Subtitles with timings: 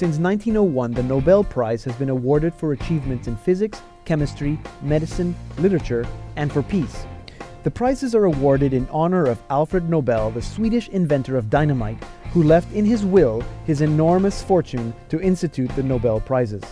[0.00, 6.06] Since 1901, the Nobel Prize has been awarded for achievements in physics, chemistry, medicine, literature,
[6.36, 7.04] and for peace.
[7.64, 12.02] The prizes are awarded in honor of Alfred Nobel, the Swedish inventor of dynamite,
[12.32, 16.64] who left in his will his enormous fortune to institute the Nobel Prizes.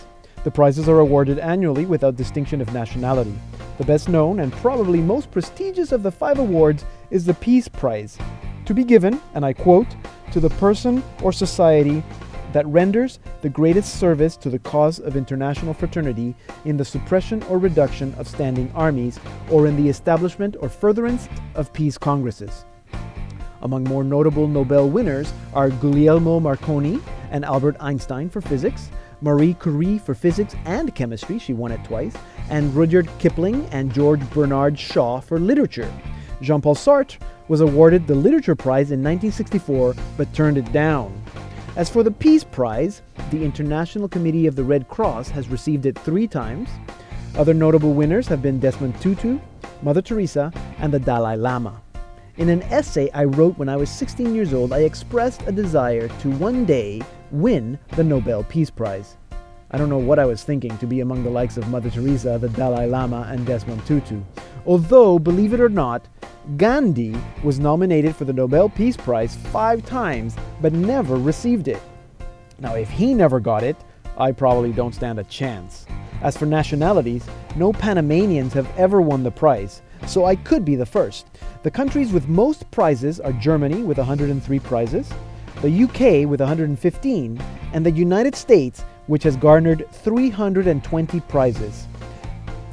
[0.43, 3.35] The prizes are awarded annually without distinction of nationality.
[3.77, 8.17] The best known and probably most prestigious of the five awards is the Peace Prize,
[8.65, 9.95] to be given, and I quote,
[10.31, 12.03] to the person or society
[12.53, 16.35] that renders the greatest service to the cause of international fraternity
[16.65, 21.71] in the suppression or reduction of standing armies or in the establishment or furtherance of
[21.73, 22.65] peace congresses.
[23.61, 26.99] Among more notable Nobel winners are Guglielmo Marconi
[27.31, 28.89] and Albert Einstein for physics,
[29.21, 32.15] Marie Curie for physics and chemistry, she won it twice,
[32.49, 35.91] and Rudyard Kipling and George Bernard Shaw for literature.
[36.41, 37.17] Jean Paul Sartre
[37.49, 41.21] was awarded the Literature Prize in 1964 but turned it down.
[41.79, 45.97] As for the Peace Prize, the International Committee of the Red Cross has received it
[45.97, 46.67] three times.
[47.37, 49.39] Other notable winners have been Desmond Tutu,
[49.81, 51.81] Mother Teresa, and the Dalai Lama.
[52.35, 56.09] In an essay I wrote when I was 16 years old, I expressed a desire
[56.09, 59.15] to one day win the Nobel Peace Prize.
[59.71, 62.39] I don't know what I was thinking to be among the likes of Mother Teresa,
[62.39, 64.19] the Dalai Lama, and Desmond Tutu.
[64.65, 66.07] Although, believe it or not,
[66.57, 71.79] Gandhi was nominated for the Nobel Peace Prize five times but never received it.
[72.57, 73.75] Now, if he never got it,
[74.17, 75.85] I probably don't stand a chance.
[76.23, 77.25] As for nationalities,
[77.55, 81.27] no Panamanians have ever won the prize, so I could be the first.
[81.61, 85.13] The countries with most prizes are Germany with 103 prizes,
[85.61, 87.39] the UK with 115,
[87.73, 91.87] and the United States, which has garnered 320 prizes.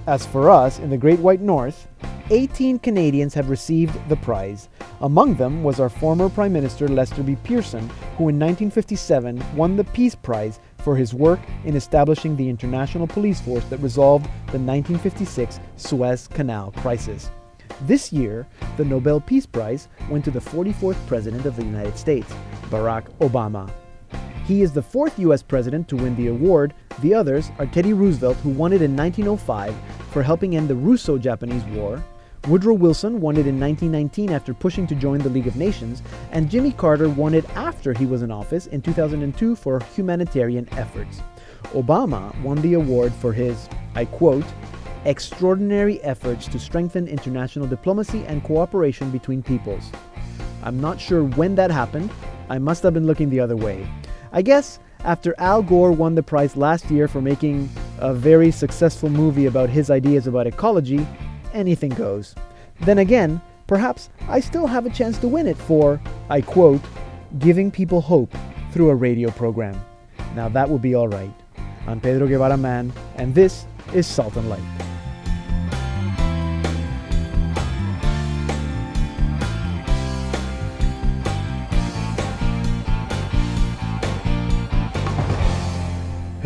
[0.06, 1.88] As for us in the Great White North,
[2.28, 4.68] 18 Canadians have received the prize.
[5.00, 7.36] Among them was our former Prime Minister Lester B.
[7.42, 13.06] Pearson, who in 1957 won the Peace Prize for his work in establishing the international
[13.06, 17.30] police force that resolved the 1956 Suez Canal crisis.
[17.82, 22.30] This year, the Nobel Peace Prize went to the 44th President of the United States,
[22.68, 23.70] Barack Obama.
[24.46, 25.42] He is the fourth U.S.
[25.42, 26.72] president to win the award.
[27.00, 29.74] The others are Teddy Roosevelt, who won it in 1905
[30.12, 32.00] for helping end the Russo Japanese War.
[32.46, 36.48] Woodrow Wilson won it in 1919 after pushing to join the League of Nations, and
[36.48, 41.22] Jimmy Carter won it after he was in office in 2002 for humanitarian efforts.
[41.72, 44.46] Obama won the award for his, I quote,
[45.06, 49.90] extraordinary efforts to strengthen international diplomacy and cooperation between peoples.
[50.62, 52.12] I'm not sure when that happened.
[52.48, 53.88] I must have been looking the other way.
[54.32, 59.08] I guess after Al Gore won the prize last year for making a very successful
[59.08, 61.06] movie about his ideas about ecology,
[61.52, 62.34] anything goes.
[62.80, 66.82] Then again, perhaps I still have a chance to win it for, I quote,
[67.38, 68.34] giving people hope
[68.72, 69.80] through a radio program.
[70.34, 71.32] Now that would be alright.
[71.86, 74.95] I'm Pedro Guevara Mann, and this is Salt and Light.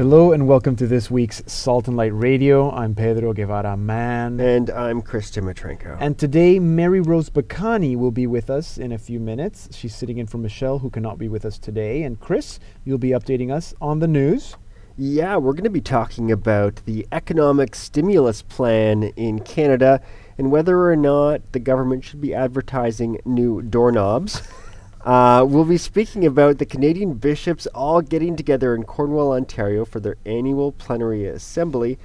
[0.01, 2.71] Hello and welcome to this week's Salt and Light Radio.
[2.71, 4.41] I'm Pedro Guevara Mann.
[4.41, 5.99] And I'm Chris Dimitrenko.
[6.01, 9.69] And today, Mary Rose Bacani will be with us in a few minutes.
[9.77, 12.03] She's sitting in for Michelle, who cannot be with us today.
[12.03, 14.57] And Chris, you'll be updating us on the news.
[14.97, 20.01] Yeah, we're going to be talking about the economic stimulus plan in Canada
[20.39, 24.49] and whether or not the government should be advertising new doorknobs.
[25.03, 29.99] Uh, we'll be speaking about the Canadian bishops all getting together in Cornwall, Ontario for
[29.99, 31.99] their annual plenary assembly.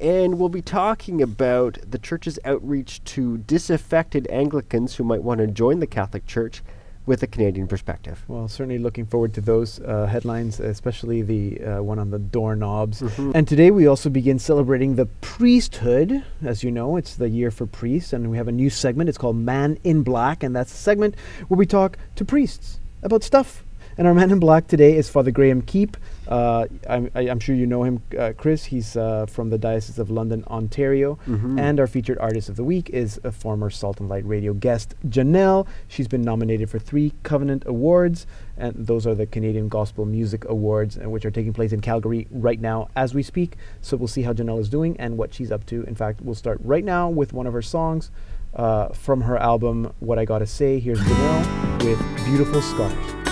[0.00, 5.46] And we'll be talking about the church's outreach to disaffected Anglicans who might want to
[5.46, 6.62] join the Catholic Church
[7.04, 8.22] with a Canadian perspective.
[8.28, 13.02] Well, certainly looking forward to those uh, headlines, especially the uh, one on the doorknobs.
[13.02, 13.32] Mhm.
[13.34, 16.22] And today we also begin celebrating the priesthood.
[16.44, 19.08] As you know, it's the year for priests, and we have a new segment.
[19.08, 21.16] It's called Man in Black, and that's a segment
[21.48, 23.64] where we talk to priests about stuff.
[23.98, 25.98] And our man in black today is Father Graham Keep.
[26.28, 28.64] Uh, I'm, I, I'm sure you know him, uh, Chris.
[28.66, 31.18] He's uh, from the Diocese of London, Ontario.
[31.26, 31.58] Mhm.
[31.60, 34.94] And our featured artist of the week is a former Salt and Light radio guest,
[35.08, 35.66] Janelle.
[35.88, 38.26] She's been nominated for three Covenant Awards,
[38.56, 42.28] and those are the Canadian Gospel Music Awards, uh, which are taking place in Calgary
[42.30, 43.56] right now as we speak.
[43.80, 45.82] So we'll see how Janelle is doing and what she's up to.
[45.84, 48.10] In fact, we'll start right now with one of her songs
[48.54, 50.78] uh, from her album, What I Gotta Say.
[50.78, 53.31] Here's Janelle with Beautiful Scars.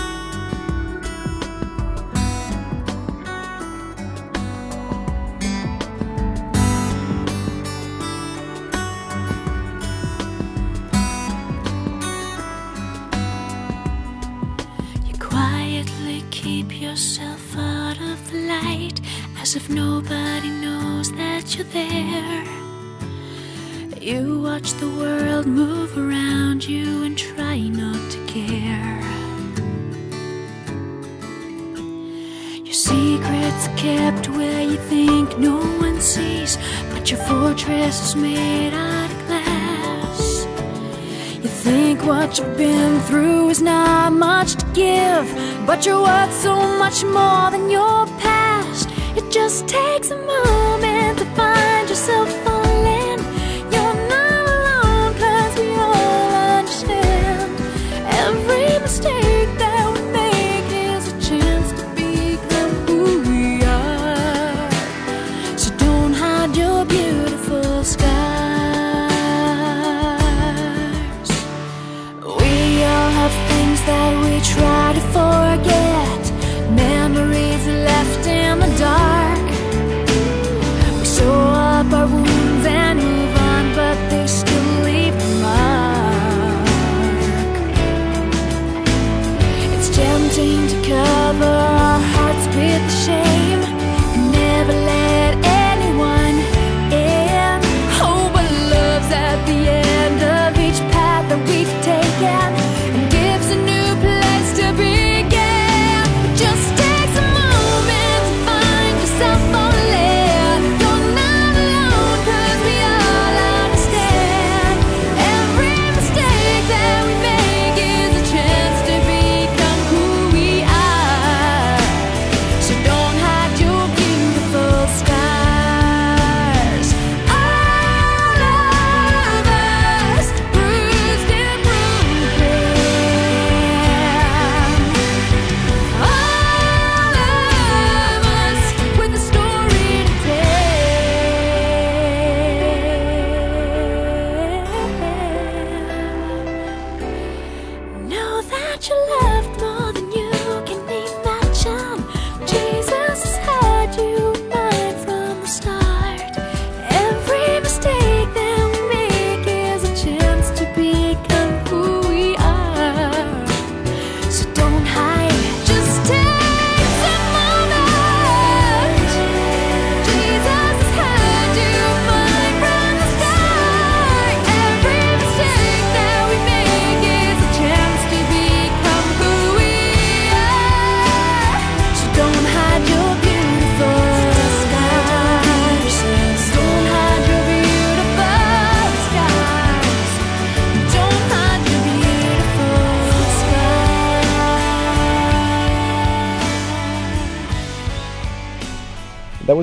[19.41, 22.45] As if nobody knows that you're there.
[23.99, 29.01] You watch the world move around you and try not to care.
[32.63, 36.57] Your secrets are kept where you think no one sees,
[36.91, 40.45] but your fortress is made out of glass.
[41.43, 45.25] You think what you've been through is not much to give,
[45.65, 48.05] but you're worth so much more than your
[49.31, 50.60] just takes a moment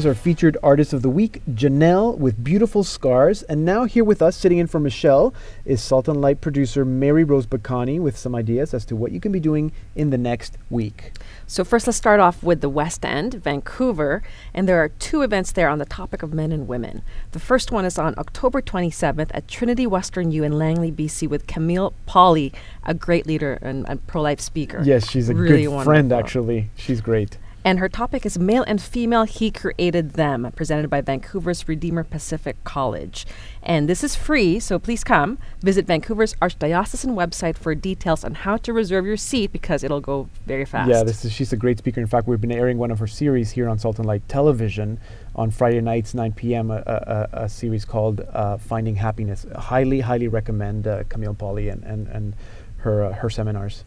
[0.09, 3.43] our featured artist of the week, Janelle with Beautiful Scars.
[3.43, 5.35] And now here with us, sitting in for Michelle,
[5.67, 9.21] is Salt and Light producer Mary Rose Bacani with some ideas as to what you
[9.21, 11.13] can be doing in the next week.
[11.47, 14.23] So first, let's start off with the West End, Vancouver,
[14.55, 17.03] and there are two events there on the topic of men and women.
[17.33, 21.47] The first one is on October 27th at Trinity Western U in Langley, BC, with
[21.47, 22.55] Camille Pauley,
[22.85, 24.81] a great leader and, and pro-life speaker.
[24.83, 26.71] Yes, she's a Really good friend, actually.
[26.77, 27.37] She's great.
[27.69, 32.57] And her topic is Male and Female, He Created Them, presented by Vancouver's Redeemer Pacific
[32.65, 33.27] College.
[33.63, 35.37] And this is free, so please come.
[35.61, 40.31] Visit Vancouver's Archdiocesan website for details on how to reserve your seat because it'll go
[40.47, 40.89] very fast.
[40.89, 42.01] Yeah, this is she's a great speaker.
[42.01, 44.99] In fact, we've been airing one of her series here on Salt and Light Television
[45.37, 46.71] on Friday nights, 9 p.m.
[46.71, 49.45] A, a, a, a series called uh, Finding Happiness.
[49.55, 52.35] Highly, highly recommend uh, Camille Pauley and and, and
[52.79, 53.85] her uh, her seminars.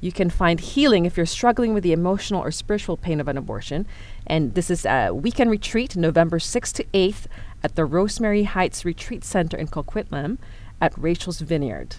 [0.00, 3.38] you can find healing if you're struggling with the emotional or spiritual pain of an
[3.38, 3.86] abortion.
[4.26, 7.26] And this is a weekend retreat, November 6th to 8th,
[7.62, 10.36] at the Rosemary Heights Retreat Center in Coquitlam
[10.80, 11.96] at Rachel's Vineyard.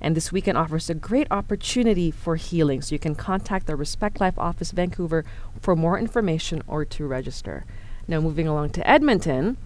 [0.00, 2.82] And this weekend offers a great opportunity for healing.
[2.82, 5.24] So you can contact the Respect Life Office Vancouver
[5.60, 7.64] for more information or to register.
[8.08, 9.56] Now, moving along to Edmonton,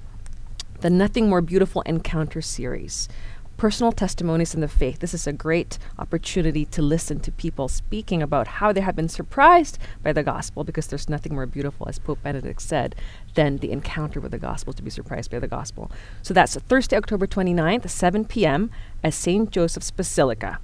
[0.80, 3.08] the Nothing More Beautiful Encounter series.
[3.56, 4.98] Personal testimonies in the faith.
[4.98, 9.08] This is a great opportunity to listen to people speaking about how they have been
[9.08, 12.94] surprised by the gospel because there's nothing more beautiful, as Pope Benedict said,
[13.34, 15.90] than the encounter with the gospel, to be surprised by the gospel.
[16.22, 18.70] So that's Thursday, October 29th, 7 p.m.
[19.02, 19.50] at St.
[19.50, 20.58] Joseph's Basilica.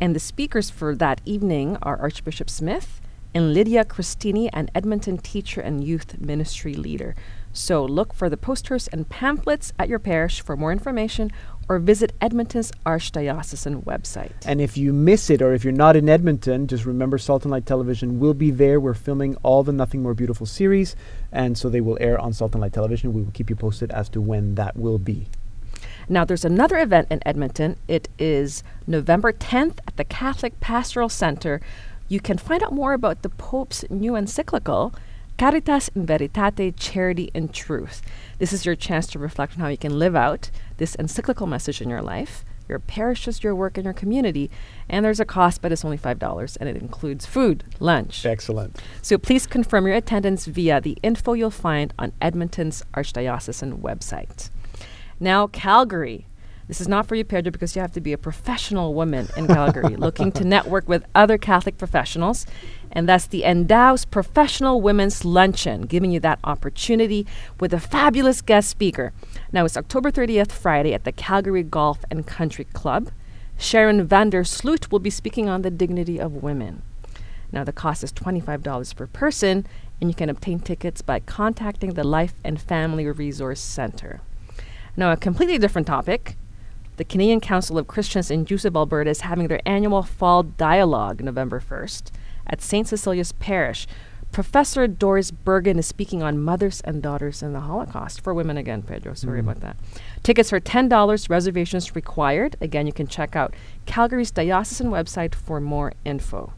[0.00, 3.00] And the speakers for that evening are Archbishop Smith
[3.32, 7.14] and Lydia Christini, an Edmonton teacher and youth ministry leader.
[7.52, 11.30] So look for the posters and pamphlets at your parish for more information
[11.68, 14.32] or visit Edmonton's Archdiocesan website.
[14.44, 17.52] And if you miss it or if you're not in Edmonton, just remember Salt and
[17.52, 18.78] Light Television will be there.
[18.78, 20.96] We're filming all the Nothing More Beautiful series,
[21.32, 23.12] and so they will air on Salt and Light Television.
[23.12, 25.26] We will keep you posted as to when that will be.
[26.08, 27.76] Now, there's another event in Edmonton.
[27.88, 31.60] It is November 10th at the Catholic Pastoral Center.
[32.08, 34.94] You can find out more about the Pope's new encyclical,
[35.36, 38.02] Caritas in Veritate, Charity in Truth.
[38.38, 41.82] This is your chance to reflect on how you can live out this encyclical message
[41.82, 44.48] in your life, your parishes, your work, and your community.
[44.88, 48.24] And there's a cost, but it's only $5, and it includes food, lunch.
[48.24, 48.80] Excellent.
[49.02, 54.50] So please confirm your attendance via the info you'll find on Edmonton's Archdiocesan website.
[55.18, 56.26] Now, Calgary.
[56.66, 59.46] This is not for you, Pedro, because you have to be a professional woman in
[59.46, 62.46] Calgary looking to network with other Catholic professionals.
[62.90, 67.26] And that's the Endows Professional Women's Luncheon, giving you that opportunity
[67.60, 69.12] with a fabulous guest speaker.
[69.52, 73.10] Now, it's October 30th, Friday, at the Calgary Golf and Country Club.
[73.58, 76.82] Sharon van der Sloot will be speaking on the dignity of women.
[77.52, 79.66] Now, the cost is $25 per person,
[80.00, 84.22] and you can obtain tickets by contacting the Life and Family Resource Center.
[84.96, 86.36] Now, a completely different topic.
[86.96, 91.60] The Canadian Council of Christians and Jews, Alberta is having their annual Fall Dialogue November
[91.60, 92.12] 1st
[92.46, 92.86] at St.
[92.86, 93.86] Cecilia's Parish.
[94.30, 98.82] Professor Doris Bergen is speaking on mothers and daughters in the Holocaust for women again,
[98.82, 99.14] Pedro.
[99.14, 99.44] Sorry Mm.
[99.44, 99.76] about that.
[100.22, 102.56] Tickets are $10, reservations required.
[102.60, 103.54] Again, you can check out
[103.86, 106.52] Calgary's diocesan website for more info.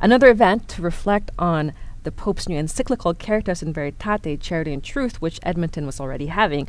[0.00, 1.72] Another event to reflect on
[2.04, 6.66] the Pope's new encyclical Caritas in Veritate, Charity and Truth, which Edmonton was already having,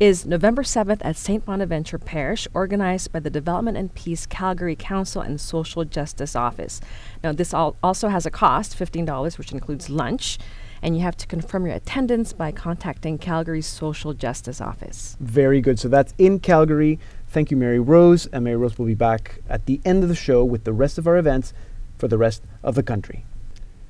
[0.00, 1.44] is November 7th at St.
[1.44, 6.80] Bonaventure Parish, organized by the Development and Peace Calgary Council and Social Justice Office.
[7.24, 10.38] Now, this al- also has a cost, $15, which includes lunch,
[10.82, 15.16] and you have to confirm your attendance by contacting Calgary's Social Justice Office.
[15.18, 15.80] Very good.
[15.80, 17.00] So that's in Calgary.
[17.26, 18.26] Thank you, Mary Rose.
[18.26, 20.98] And Mary Rose will be back at the end of the show with the rest
[20.98, 21.52] of our events
[21.98, 23.24] for the rest of the country.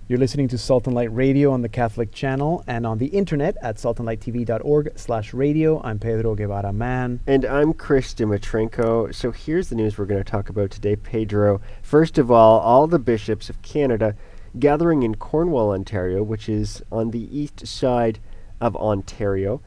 [0.09, 3.59] You're listening to Salt and Light Radio on the Catholic Channel and on the internet
[3.61, 5.83] at saltandlighttv.org slash radio.
[5.85, 7.21] I'm Pedro Guevara Mann.
[7.27, 9.15] And I'm Chris Dimitrenko.
[9.15, 11.61] So here's the news we're going to talk about today, Pedro.
[11.83, 14.17] First of all, all the bishops of Canada
[14.59, 18.19] gathering in Cornwall, Ontario, which is on the east side
[18.63, 19.61] of Ontario.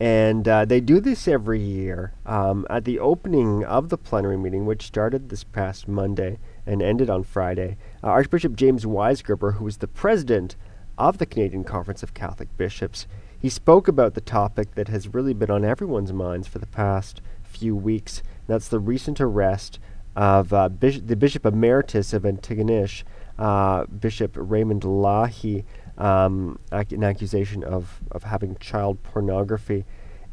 [0.00, 4.66] And uh, they do this every year um, at the opening of the plenary meeting,
[4.66, 7.76] which started this past Monday and ended on Friday.
[8.04, 10.56] Uh, Archbishop James Weisgerber, who is the president
[10.98, 13.06] of the Canadian Conference of Catholic Bishops,
[13.38, 17.22] he spoke about the topic that has really been on everyone's minds for the past
[17.42, 18.22] few weeks.
[18.46, 19.78] That's the recent arrest
[20.14, 23.04] of uh, the Bishop Emeritus of Antigonish,
[23.38, 25.64] uh, Bishop Raymond Lahey,
[25.96, 29.86] um, ac- an accusation of, of having child pornography.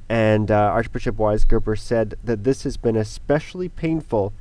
[0.09, 4.33] And uh, Archbishop Weisgerber said that this has been especially painful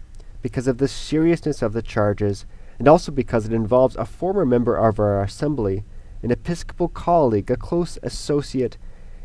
[0.43, 2.45] because of the seriousness of the charges
[2.81, 5.85] and also because it involves a former member of our assembly,
[6.23, 8.79] an Episcopal colleague, a close associate,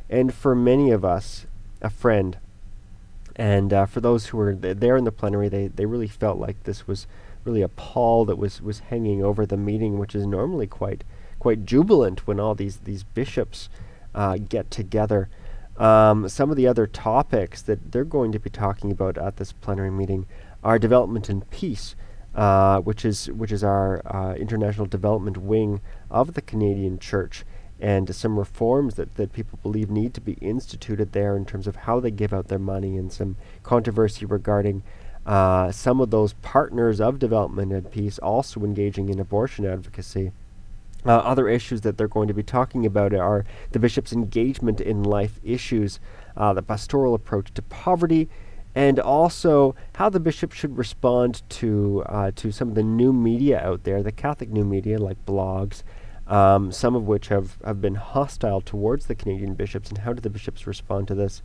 [0.10, 1.48] and for many of us,
[1.82, 2.38] a friend.
[3.38, 6.38] And uh, for those who were th- there in the plenary, they, they really felt
[6.38, 7.08] like this was
[7.46, 11.06] really a pall that was, was hanging over the meeting, which is normally quite
[11.40, 13.70] quite jubilant when all these these bishops
[14.14, 15.30] uh, get together.
[15.78, 19.54] Um, some of the other topics that they're going to be talking about at this
[19.54, 20.26] plenary meeting
[20.64, 21.96] are development and peace,
[22.36, 27.46] uh, which is which is our uh, international development wing of the Canadian Church,
[27.80, 31.76] and some reforms that, that people believe need to be instituted there in terms of
[31.76, 34.84] how they give out their money, and some controversy regarding
[35.26, 40.32] uh, some of those partners of development and peace also engaging in abortion advocacy.
[41.06, 45.04] Uh, other issues that they're going to be talking about are the bishop's engagement in
[45.04, 46.00] life issues,
[46.36, 48.28] uh, the pastoral approach to poverty,
[48.76, 53.60] and also how the bishop should respond to uh, to some of the new media
[53.66, 55.84] out there, the Catholic new media like blogs,
[56.28, 60.22] um, some of which have, have been hostile towards the Canadian bishops, and how do
[60.22, 61.42] the bishops respond to this?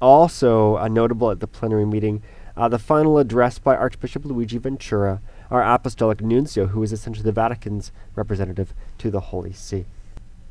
[0.00, 2.22] Also uh, notable at the plenary meeting,
[2.56, 5.20] uh, the final address by Archbishop Luigi Ventura,
[5.50, 9.84] our apostolic nuncio, who is essentially the Vatican's representative to the Holy See.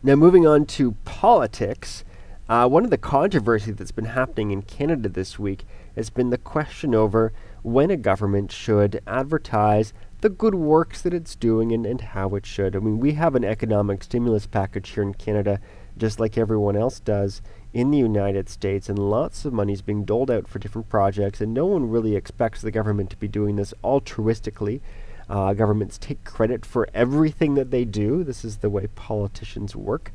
[0.03, 2.05] Now, moving on to politics,
[2.49, 5.65] Uh, one of the controversies that's been happening in Canada this week
[5.95, 7.31] has been the question over
[7.61, 12.45] when a government should advertise the good works that it's doing and, and how it
[12.45, 12.75] should.
[12.75, 15.59] I mean, we have an economic stimulus package here in Canada,
[15.97, 17.41] just like everyone else does
[17.73, 21.39] in the United States, and lots of money is being doled out for different projects,
[21.39, 24.81] and no one really expects the government to be doing this altruistically.
[25.29, 28.23] Uh, governments take credit for everything that they do.
[28.23, 30.11] This is the way politicians work.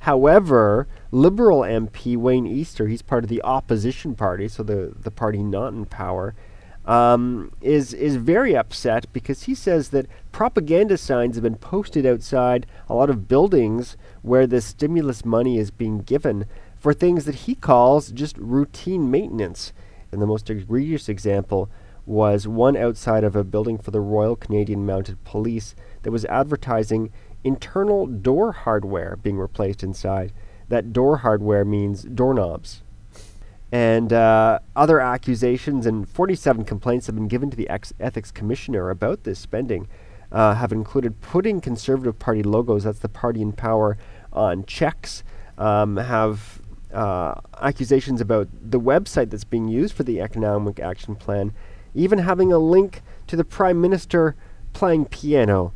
[0.00, 5.42] However, Liberal MP Wayne Easter, he's part of the opposition party, so the, the party
[5.42, 6.34] not in power,
[6.88, 12.66] um, is is very upset because he says that propaganda signs have been posted outside
[12.88, 16.46] a lot of buildings where this stimulus money is being given
[16.78, 19.74] for things that he calls just routine maintenance.
[20.10, 21.68] And the most egregious example
[22.06, 27.12] was one outside of a building for the Royal Canadian Mounted Police that was advertising
[27.44, 30.32] internal door hardware being replaced inside.
[30.68, 32.82] That door hardware means doorknobs.
[33.70, 38.88] And uh, other accusations and 47 complaints have been given to the ex- Ethics Commissioner
[38.90, 39.88] about this spending.
[40.30, 43.96] Uh, have included putting Conservative Party logos, that's the party in power,
[44.32, 45.22] on checks,
[45.56, 46.60] um, have
[46.92, 51.52] uh, accusations about the website that's being used for the Economic Action Plan,
[51.94, 54.34] even having a link to the Prime Minister
[54.72, 55.72] playing piano.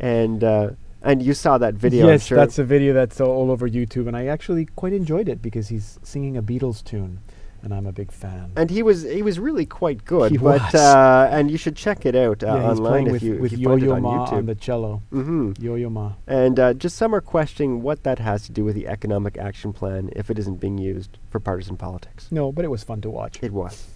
[0.00, 0.70] And uh,
[1.02, 2.36] and you saw that video, yes, sure.
[2.36, 5.98] that's a video that's all, over YouTube, and I actually quite enjoyed it because he's
[6.02, 7.20] singing a Beatles tune,
[7.62, 8.52] and I'm a big fan.
[8.56, 10.32] and he was he was really quite good.
[10.32, 10.74] He but was.
[10.74, 13.52] uh, and you should check it out uh, yeah, he's online if with, you with
[13.52, 14.32] if you Yo-Yo on Ma YouTube.
[14.32, 15.02] on the cello.
[15.10, 16.12] hmm Yo-Yo Ma.
[16.26, 19.72] And uh, just some are questioning what that has to do with the economic action
[19.72, 22.28] plan if it isn't being used for partisan politics.
[22.32, 23.38] No, but it was fun to watch.
[23.40, 23.86] It was.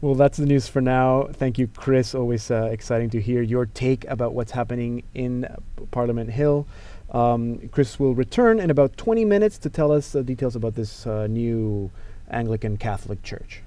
[0.00, 1.28] Well, that's the news for now.
[1.32, 2.14] Thank you, Chris.
[2.14, 5.56] Always uh, exciting to hear your take about what's happening in uh,
[5.90, 6.68] Parliament Hill.
[7.10, 11.26] Um, Chris will return in about 20 minutes to tell us details about this uh,
[11.26, 11.90] new
[12.30, 13.62] Anglican Catholic Church.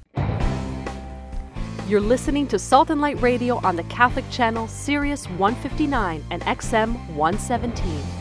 [1.88, 6.96] You're listening to Salt and Light Radio on the Catholic channel Sirius 159 and XM
[7.10, 8.21] 117.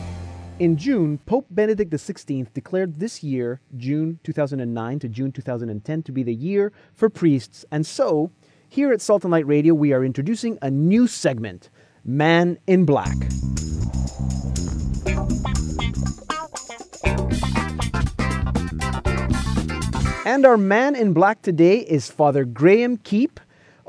[0.61, 6.21] In June, Pope Benedict XVI declared this year, June 2009 to June 2010, to be
[6.21, 7.65] the year for priests.
[7.71, 8.29] And so,
[8.69, 11.71] here at Salt and Light Radio, we are introducing a new segment
[12.05, 13.15] Man in Black.
[20.27, 23.39] And our man in black today is Father Graham Keep,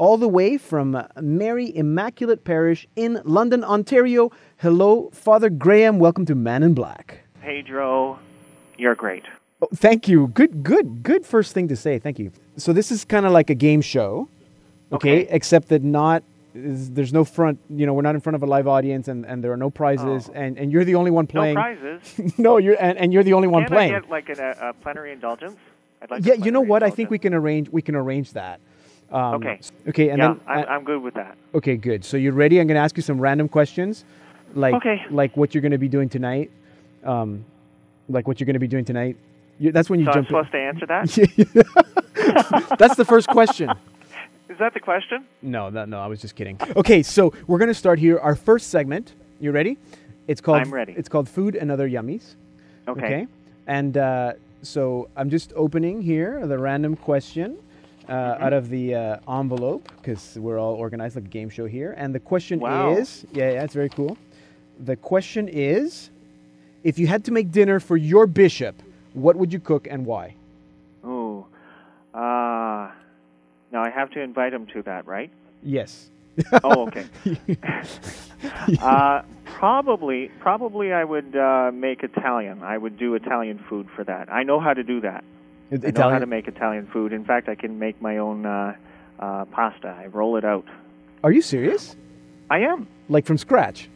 [0.02, 4.32] all the way from uh, Mary Immaculate Parish in London, Ontario.
[4.56, 6.00] Hello, Father Graham.
[6.00, 7.20] Welcome to Man in Black.
[7.40, 8.18] Pedro,
[8.76, 9.22] you're great.
[9.62, 10.26] Oh, thank you.
[10.26, 12.00] Good, good, good first thing to say.
[12.00, 12.32] Thank you.
[12.56, 14.28] So this is kind of like a game show,
[14.90, 15.22] okay?
[15.22, 15.28] Okay.
[15.30, 17.60] Except that not is, there's no front.
[17.70, 19.70] You know, we're not in front of a live audience, and, and there are no
[19.70, 20.32] prizes, Oh.
[20.34, 21.54] and, and you're the only one playing.
[21.54, 22.38] No prizes.
[22.38, 23.94] no, you're and, and you're the only one Can playing.
[23.94, 25.60] I get like a, a plenary indulgence?
[26.02, 26.26] I'd like.
[26.26, 26.82] yeah, you know what?
[26.82, 27.68] I think we can arrange.
[27.68, 28.58] We can arrange that.
[29.12, 29.58] Um, Okay.
[29.88, 31.36] Okay, and yeah, then I'm, I'm good with that.
[31.54, 32.04] okay, good.
[32.04, 32.58] So you're ready?
[32.60, 34.04] I'm going to ask you some random questions,
[34.54, 35.02] like Okay.
[35.10, 36.50] like what you're going to be doing tonight,
[37.04, 37.44] um,
[38.08, 39.16] like what you're going to be doing tonight.
[39.58, 40.26] You, that's when you So I'm jump.
[40.26, 40.30] in.
[40.30, 42.76] supposed to answer that?
[42.78, 43.70] That's the first question.
[44.48, 45.24] Is that the question?
[45.40, 46.58] No, that, no, I was just kidding.
[46.76, 48.18] Okay, so we're gonna start here.
[48.18, 49.14] Our first segment.
[49.40, 49.78] You ready?
[50.28, 50.60] It's called.
[50.60, 50.94] I'm ready.
[50.96, 52.34] It's called Food and Other Yummies.
[52.86, 53.26] Okay.
[53.66, 57.56] And uh, so I'm just opening here the random question
[58.08, 58.44] uh, Mm-hmm.
[58.44, 61.94] out of the uh, envelope because we're all organized like a game show here.
[61.96, 62.96] And the question Wow.
[62.96, 64.16] is, yeah, yeah, it's very cool.
[64.80, 66.10] The question is,
[66.82, 68.74] if you had to make dinner for your bishop,
[69.12, 70.34] what would you cook and why?
[71.04, 71.46] Oh,
[72.14, 72.90] Uh,
[73.72, 75.30] now I have to invite him to that, right?
[75.62, 76.10] Yes.
[76.64, 77.06] Oh, okay.
[78.82, 82.62] uh, probably, probably I would uh, make Italian.
[82.62, 84.32] I would do Italian food for that.
[84.32, 85.24] I know how to do that.
[85.72, 87.12] I know how to make Italian food.
[87.12, 88.74] In fact, I can make my own uh,
[89.18, 89.88] uh, pasta.
[89.98, 90.64] I roll it out.
[91.24, 91.96] Are you serious?
[92.50, 93.88] I am Like from scratch?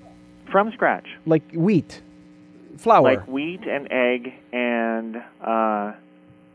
[0.51, 2.01] from scratch, Like wheat,
[2.79, 3.03] flour.
[3.03, 5.93] like wheat and egg, and uh,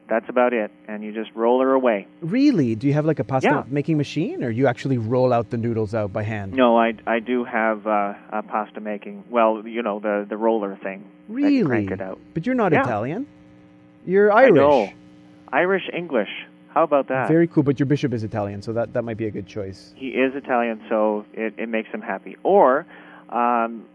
[0.08, 0.72] that's about it.
[0.88, 2.08] And you just roll her away.
[2.22, 2.74] Really?
[2.76, 3.64] Do you have like a pasta Yeah.
[3.68, 6.54] making machine, or you actually roll out the noodles out by hand?
[6.54, 9.26] No, I, I do have uh, a pasta making.
[9.30, 11.04] Well, you know the the roller thing.
[11.28, 11.64] Really?
[11.66, 12.18] crank it out.
[12.34, 12.84] But you're not Yeah.
[12.84, 13.28] Italian.
[14.06, 14.94] You're Irish.
[15.54, 16.30] Irish English.
[16.74, 17.28] How about that?
[17.28, 17.64] Very cool.
[17.64, 19.94] But your bishop is Italian, so that, that might be a good choice.
[19.98, 22.38] he is Italian, so it, it makes him happy.
[22.44, 22.86] Or,
[23.30, 23.86] um,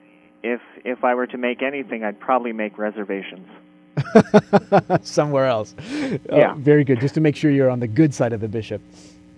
[0.43, 3.49] if if I were to make anything, I'd probably make reservations.
[5.03, 5.75] Somewhere else.
[5.79, 6.55] Uh, Yeah.
[6.59, 7.01] very good.
[7.01, 8.83] Just to make sure you're on the good side of the bishop.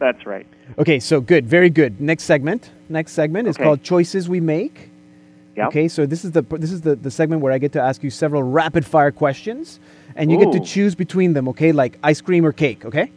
[0.00, 0.46] That's right.
[0.78, 1.46] Okay, so good.
[1.46, 2.00] Very good.
[2.00, 2.70] Next segment.
[2.88, 4.90] Next segment is called Choices We Make.
[5.56, 5.68] Yep.
[5.68, 8.02] Okay, so this is the this is the, the segment where I get to ask
[8.04, 9.80] you several rapid fire questions,
[10.18, 11.48] and you get to choose between them.
[11.48, 12.84] Okay, like ice cream or cake.
[12.84, 13.10] Okay.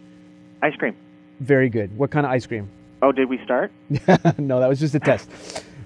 [0.62, 0.96] Ice cream.
[1.40, 1.98] Very good.
[1.98, 2.70] What kind of ice cream?
[3.02, 3.72] Oh, did we start?
[4.38, 5.28] no, that was just a test.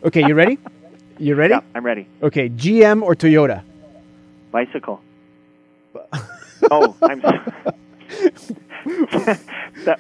[0.04, 0.60] Okay, you ready?
[1.18, 1.54] You ready?
[1.54, 2.08] Yeah, I'm ready.
[2.22, 3.64] Okay, GM or Toyota?
[4.52, 5.02] Bicycle.
[6.72, 7.24] oh, I'm.
[9.86, 9.98] that,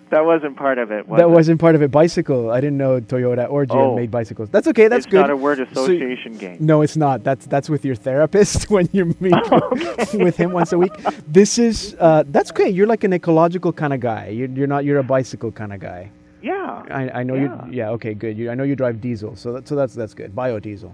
[0.10, 1.08] that wasn't part of it.
[1.08, 1.30] Was that it?
[1.30, 1.90] wasn't part of it.
[1.90, 2.50] Bicycle.
[2.50, 3.96] I didn't know Toyota or GM Oh.
[3.96, 4.48] made bicycles.
[4.50, 4.88] That's okay.
[4.88, 5.20] That's it's good.
[5.20, 6.56] not a word So- association game.
[6.60, 7.24] No, it's not.
[7.24, 10.92] That's that's with your therapist when you meet with, with him once a week.
[11.26, 12.74] This is uh, that's great.
[12.74, 14.28] You're like an ecological kind of guy.
[14.28, 14.84] You're, you're not.
[14.84, 16.10] You're a bicycle kind of guy.
[16.42, 16.84] Yeah.
[16.90, 17.66] I, I know Yeah.
[17.66, 17.72] you.
[17.72, 17.90] Yeah.
[17.90, 18.14] Okay.
[18.14, 18.38] Good.
[18.38, 19.34] You, I know you drive diesel.
[19.36, 20.34] So that, so that's that's good.
[20.34, 20.92] Biodiesel.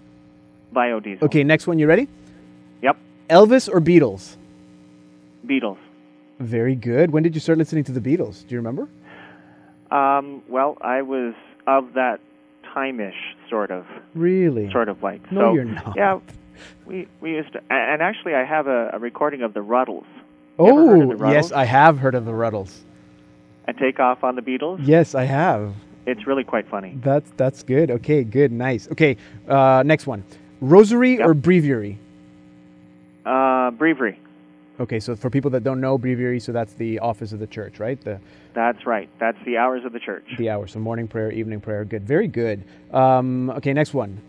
[0.74, 1.22] Biodiesel.
[1.22, 1.44] Okay.
[1.44, 1.78] Next one.
[1.78, 2.08] You ready?
[2.82, 2.96] Yep.
[3.28, 4.36] Elvis or Beatles?
[5.46, 5.78] Beatles.
[6.40, 7.10] Very good.
[7.12, 8.46] When did you start listening to the Beatles?
[8.46, 8.88] Do you remember?
[9.90, 11.34] Um, well, I was
[11.66, 12.20] of that
[12.72, 14.70] time-ish sort of, Really?
[14.72, 15.30] sort of like.
[15.30, 15.94] No, so, you're not.
[15.96, 16.18] Yeah,
[16.86, 20.06] we we used to, and actually, I have a, a recording of the Rutles.
[20.58, 22.80] You ever heard of Oh, the yes, I have heard of the Rutles.
[23.66, 24.78] And take off on the Beatles.
[24.82, 25.72] Yes, I have.
[26.06, 26.98] It's really quite funny.
[27.02, 27.90] That's that's good.
[27.90, 28.88] Okay, good, nice.
[28.90, 29.16] Okay,
[29.48, 30.22] uh, next one.
[30.60, 31.26] Rosary Yep.
[31.28, 31.98] or breviary?
[33.24, 34.18] Uh, breviary.
[34.80, 37.78] Okay, so for people that don't know breviary, so that's the office of the church,
[37.78, 38.00] right?
[38.00, 38.18] The
[38.54, 39.08] That's right.
[39.20, 40.24] That's the hours of the church.
[40.36, 40.72] the hours.
[40.72, 41.84] So morning prayer, evening prayer.
[41.84, 42.64] Good, very good.
[42.92, 44.20] Um, okay, next one.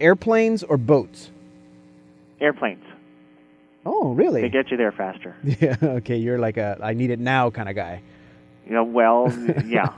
[0.00, 1.30] Airplanes or boats?
[2.40, 2.84] Airplanes.
[3.84, 4.40] Oh, really?
[4.42, 5.36] They get you there faster.
[5.60, 5.76] yeah.
[5.82, 8.00] Okay, you're like a I need it now kind of guy.
[8.66, 9.30] You know, well,
[9.66, 9.94] yeah.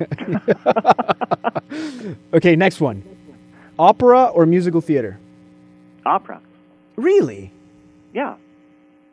[2.32, 3.02] Okay, next one.
[3.78, 5.18] Opera or musical theater?
[6.04, 6.40] Opera.
[6.96, 7.52] Really?
[8.12, 8.36] Yeah.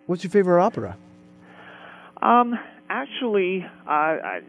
[0.07, 0.97] What's your favorite opera?
[2.21, 2.55] Um,
[2.89, 4.39] actually, uh, I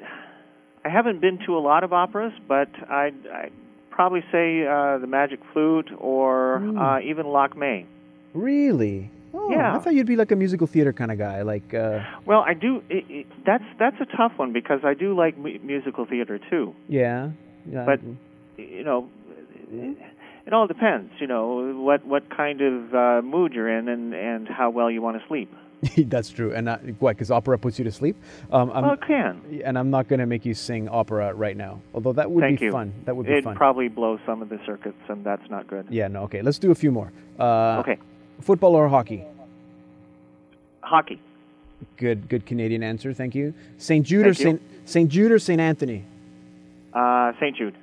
[0.84, 3.52] I haven't been to a lot of operas, but I'd, I'd
[3.90, 6.78] probably say uh, the Magic Flute or Hmm.
[6.78, 7.84] uh, even May.
[8.32, 9.10] Really?
[9.34, 9.74] Oh, Yeah.
[9.76, 11.42] I thought you'd be like a musical theater kind of guy.
[11.42, 12.82] Like, uh, Well, I do.
[12.88, 16.74] It, it, that's that's a tough one because I do like mu- musical theater too.
[16.88, 17.30] yeah.
[17.70, 17.84] yeah.
[17.84, 18.00] But
[18.56, 19.08] you know,
[20.48, 21.12] it, all depends.
[21.20, 25.00] You know what what kind of uh, mood you're in and and how well you
[25.02, 25.48] want to sleep.
[26.08, 26.52] that's true.
[26.52, 27.16] And uh, what?
[27.16, 28.16] Because opera puts you to sleep.
[28.50, 29.62] Um, I'm, well, it can.
[29.64, 31.80] and I'm not going to make you sing opera right now.
[31.94, 32.72] Although that would Thank be you.
[32.72, 32.92] fun.
[33.04, 33.54] That would be It'd fun.
[33.54, 35.86] probably blow some of the circuits, and that's not good.
[35.88, 36.08] yeah.
[36.08, 36.22] No.
[36.24, 36.42] Okay.
[36.42, 37.12] Let's do a few more.
[37.38, 37.98] Uh, okay,
[38.40, 39.24] Football or hockey?
[40.80, 41.20] hockey.
[41.96, 42.28] Good.
[42.28, 43.12] Good Canadian answer.
[43.12, 43.54] Thank you.
[43.76, 44.04] St.
[44.04, 44.60] Jude or Thank you.
[44.84, 44.88] St.
[44.88, 45.08] St.
[45.10, 45.60] Jude or St.
[45.60, 46.04] Anthony?
[46.92, 47.54] Uh, St.
[47.56, 47.76] Jude.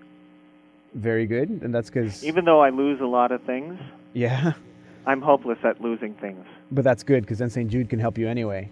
[0.95, 1.49] Very good.
[1.61, 3.77] And that's because Even though I lose a lot of things,
[4.13, 4.53] yeah.
[5.05, 6.43] I'm hopeless at losing things.
[6.71, 7.69] But that's good because then St.
[7.69, 8.69] Jude can help you anyway.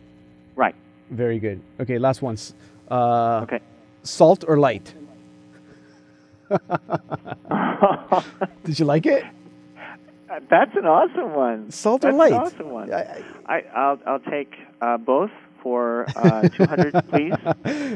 [0.55, 0.73] Right.
[1.11, 1.61] Very good.
[1.79, 1.99] Okay.
[1.99, 2.33] Last one.
[2.33, 2.53] S-
[2.89, 3.59] Uh, Okay.
[4.03, 4.93] Salt or light?
[8.63, 9.23] Did you like it?
[10.49, 11.71] That's an awesome one.
[11.71, 12.31] Salt or That's light?
[12.33, 12.91] An awesome one.
[12.93, 15.31] I- I- I, I'll I'll take uh, both
[15.61, 17.33] for uh, 200, please.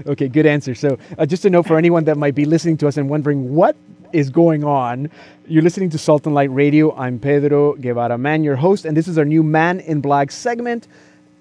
[0.07, 0.75] okay, good answer.
[0.75, 3.53] So, uh, just to know for anyone that might be listening to us and wondering
[3.55, 3.75] what
[4.13, 5.09] is going on,
[5.47, 6.95] you're listening to Salt and Light Radio.
[6.95, 10.87] I'm Pedro Guevara Mann, your host, and this is our new Man in Black segment.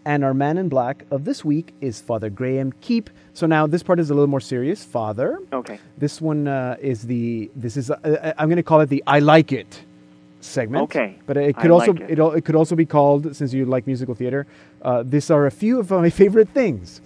[0.05, 3.11] And our Man in Black of this week is Father Graham Keep.
[3.35, 4.85] So now this part is a little more serious.
[4.85, 5.81] Father, Okay.
[5.99, 9.03] this one uh, is the this is uh, uh, I'm going to call it the
[9.07, 9.83] I like it
[10.41, 10.85] segment.
[10.85, 12.19] Okay, but it I could also like it.
[12.21, 12.37] it.
[12.37, 14.47] it could also be called since you like musical theater.
[14.81, 17.01] Uh, these are a few of my favorite things.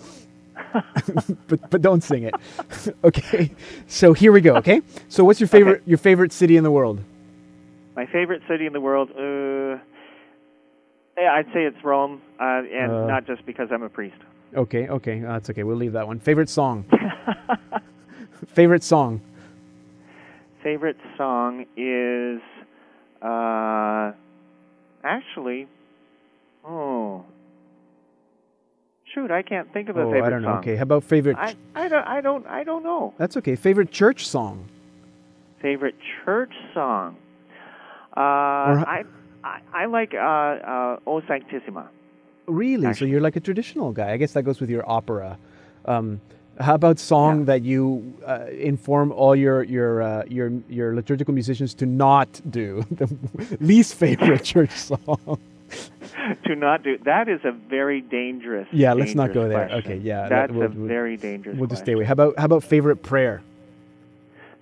[1.49, 2.35] but but don't sing it.
[3.05, 3.51] okay.
[3.87, 4.57] So here we go.
[4.57, 4.83] Okay.
[5.09, 5.91] So what's your favorite Okay.
[5.91, 7.01] your favorite city in the world?
[7.97, 9.11] My favorite city in the world.
[9.11, 9.79] Uh,
[11.21, 13.07] I'd say it's Rome, uh, and Uh.
[13.07, 14.17] not just because I'm a priest.
[14.57, 14.89] Okay.
[14.89, 15.23] Okay.
[15.25, 15.65] Uh, that's okay.
[15.65, 16.19] We'll leave that one.
[16.19, 16.85] Favorite song.
[18.49, 19.21] favorite song.
[20.63, 22.41] Favorite song is
[23.23, 24.13] uh,
[25.05, 25.67] actually,
[26.67, 27.25] oh,
[29.15, 30.49] shoot, I can't think of a Oh, favorite I don't know.
[30.49, 30.59] song.
[30.59, 30.77] Okay.
[30.77, 31.37] How about favorite?
[31.39, 33.15] I, I don't I don't I don't know.
[33.19, 33.57] that's okay.
[33.57, 34.65] Favorite church song.
[35.61, 37.17] Favorite church song.
[38.17, 39.05] Uh, Or- I,
[39.45, 41.89] I I like uh, uh, O Sanctissima.
[42.47, 42.93] Really?
[42.95, 44.13] So you're like a traditional guy.
[44.13, 45.39] I guess that goes with your opera.
[45.85, 46.21] Um,
[46.59, 47.45] how about song Yeah.
[47.47, 52.83] that you uh, inform all your your uh, your your liturgical musicians to not do?
[53.01, 53.09] The
[53.61, 55.39] least favorite church song.
[56.47, 58.69] to not do that is a very dangerous.
[58.73, 59.69] Yeah, let's not go there.
[59.69, 59.79] question.
[59.79, 61.57] Okay, yeah, that- that's we'll- a we'll- very dangerous.
[61.59, 62.05] We'll just stay away.
[62.05, 63.43] How about how about favorite prayer?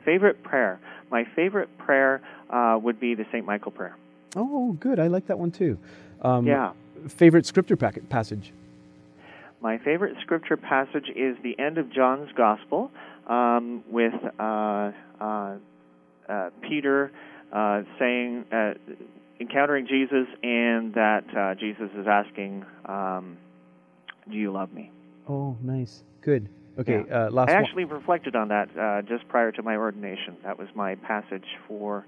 [0.04, 0.78] Favorite prayer.
[1.10, 3.96] My favorite prayer uh, would be the Saint Michael prayer.
[4.36, 4.98] Oh, good.
[4.98, 5.78] I like that one too.
[6.22, 6.72] Um, Yeah.
[7.08, 8.52] Favorite scripture packet, passage.
[9.60, 12.90] My favorite scripture passage is the end of John's Gospel
[13.26, 15.56] um, with uh, uh,
[16.28, 17.10] uh, Peter
[17.52, 18.74] uh, saying, uh,
[19.40, 23.36] encountering Jesus, and that uh, Jesus is asking, um,
[24.30, 24.90] "Do you love me?"
[25.28, 26.48] Oh, nice, good.
[26.78, 27.26] Okay, Yeah.
[27.26, 27.64] uh, last I one.
[27.64, 30.36] actually reflected on that uh, just prior to my ordination.
[30.44, 32.04] That was my passage for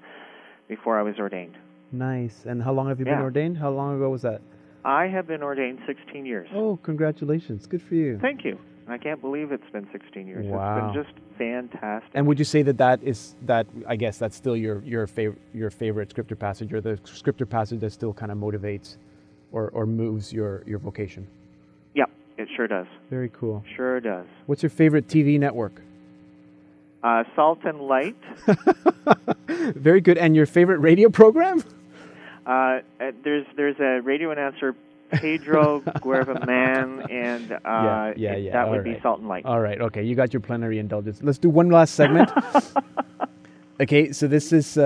[0.68, 1.56] before I was ordained.
[1.92, 2.44] Nice.
[2.46, 3.58] And how long have you been ordained?
[3.58, 4.40] How long ago was that?
[4.84, 6.48] I have been ordained 16 years.
[6.54, 7.66] Oh, congratulations.
[7.66, 8.18] Good for you.
[8.20, 8.58] Thank you.
[8.92, 10.46] I can't believe it's been 16 years.
[10.46, 10.88] Wow.
[10.88, 12.10] It's been just fantastic.
[12.14, 13.66] And would you say that that is that?
[13.86, 17.80] I guess that's still your your favorite your favorite scripture passage, or the scripture passage
[17.80, 18.96] that still kind of motivates,
[19.52, 21.26] or or moves your your vocation.
[21.94, 22.86] Yep, it sure does.
[23.10, 23.64] Very cool.
[23.76, 24.26] Sure does.
[24.46, 25.80] What's your favorite TV network?
[27.02, 28.16] Uh, Salt and Light.
[29.48, 30.18] Very good.
[30.18, 31.64] And your favorite radio program?
[32.46, 34.74] Uh, uh, there's there's a radio announcer,
[35.12, 39.02] Pedro Guevara Mann, and uh, Yeah, yeah, yeah, that all would be right.
[39.02, 39.44] Salt and Light.
[39.44, 39.80] All right.
[39.80, 40.02] Okay.
[40.02, 41.20] You got your plenary indulgence.
[41.22, 42.30] Let's do one last segment.
[43.80, 44.12] okay.
[44.12, 44.82] So this is uh,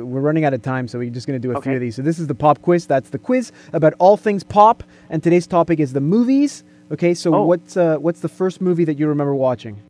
[0.00, 1.80] uh, we're running out of time, so we're just going to do a few of
[1.80, 1.96] these.
[1.96, 2.86] So this is the pop quiz.
[2.86, 6.64] That's the quiz about all things pop, and today's topic is the movies.
[6.92, 7.14] Okay.
[7.14, 7.44] So Oh.
[7.46, 9.80] what's uh, what's the first movie that you remember watching?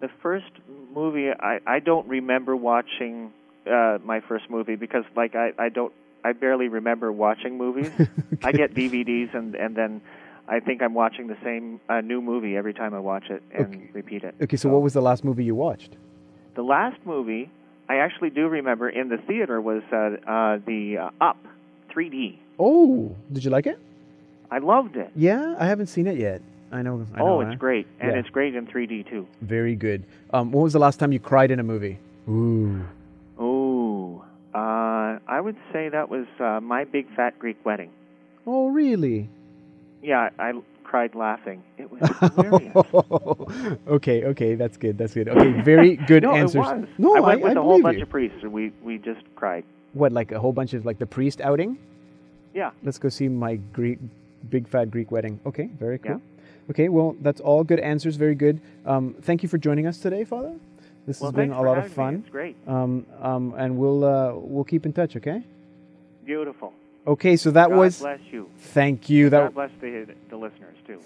[0.00, 0.50] The first
[0.94, 3.32] movie I I don't remember watching
[3.70, 5.92] uh, my first movie because like I I don't
[6.24, 7.92] I barely remember watching movies.
[8.44, 10.00] I get DVDs and and then.
[10.48, 13.66] I think I'm watching the same uh, new movie every time I watch it and
[13.76, 13.90] Okay.
[13.92, 14.34] repeat it.
[14.42, 14.56] Okay.
[14.56, 15.94] So what was the last movie you watched?
[16.56, 17.48] The last movie
[17.88, 19.96] I actually do remember in the theater was uh,
[20.28, 21.38] uh, the uh, Up
[21.94, 22.38] 3D.
[22.58, 23.78] Oh, did you like it?
[24.50, 25.12] I loved it.
[25.14, 26.42] Yeah, I haven't seen it yet.
[26.72, 27.06] I know.
[27.14, 27.50] I know oh, huh?
[27.50, 28.18] it's great, and Yeah.
[28.18, 29.28] it's great in 3D too.
[29.42, 30.04] Very good.
[30.32, 31.98] Um, when was the last time you cried in a movie?
[32.28, 32.84] Ooh.
[33.38, 34.58] Oh, uh,
[35.30, 37.90] I would say that was uh, my big fat Greek wedding.
[38.46, 39.28] Oh, really?
[40.02, 41.62] Yeah, I cried laughing.
[41.78, 42.00] It was
[42.34, 43.78] hilarious.
[43.86, 44.98] okay, okay, that's good.
[44.98, 45.28] That's good.
[45.28, 46.56] Okay, very good no, answers.
[46.56, 46.88] it was.
[46.98, 48.02] No, I went with I a whole bunch you.
[48.02, 49.64] of priests, and we we just cried.
[49.92, 51.78] What, like a whole bunch of like the priest outing?
[52.52, 52.72] Yeah.
[52.82, 54.00] Let's go see my Greek,
[54.48, 55.38] big fat Greek wedding.
[55.46, 56.20] Okay, very cool.
[56.20, 56.70] Yeah.
[56.70, 58.16] Okay, well, that's all good answers.
[58.16, 58.60] Very good.
[58.84, 60.54] Um, thank you for joining us today, Father.
[61.10, 61.90] This Well, has been a lot of me.
[61.90, 62.14] fun.
[62.24, 62.56] It's great.
[62.68, 65.16] Um, um, and we'll uh, we'll keep in touch.
[65.16, 65.42] Okay.
[66.24, 66.72] Beautiful.
[67.04, 67.98] Okay, so that God was.
[67.98, 68.48] bless you.
[68.58, 69.28] Thank you.
[69.28, 71.00] That God bless the the listeners too.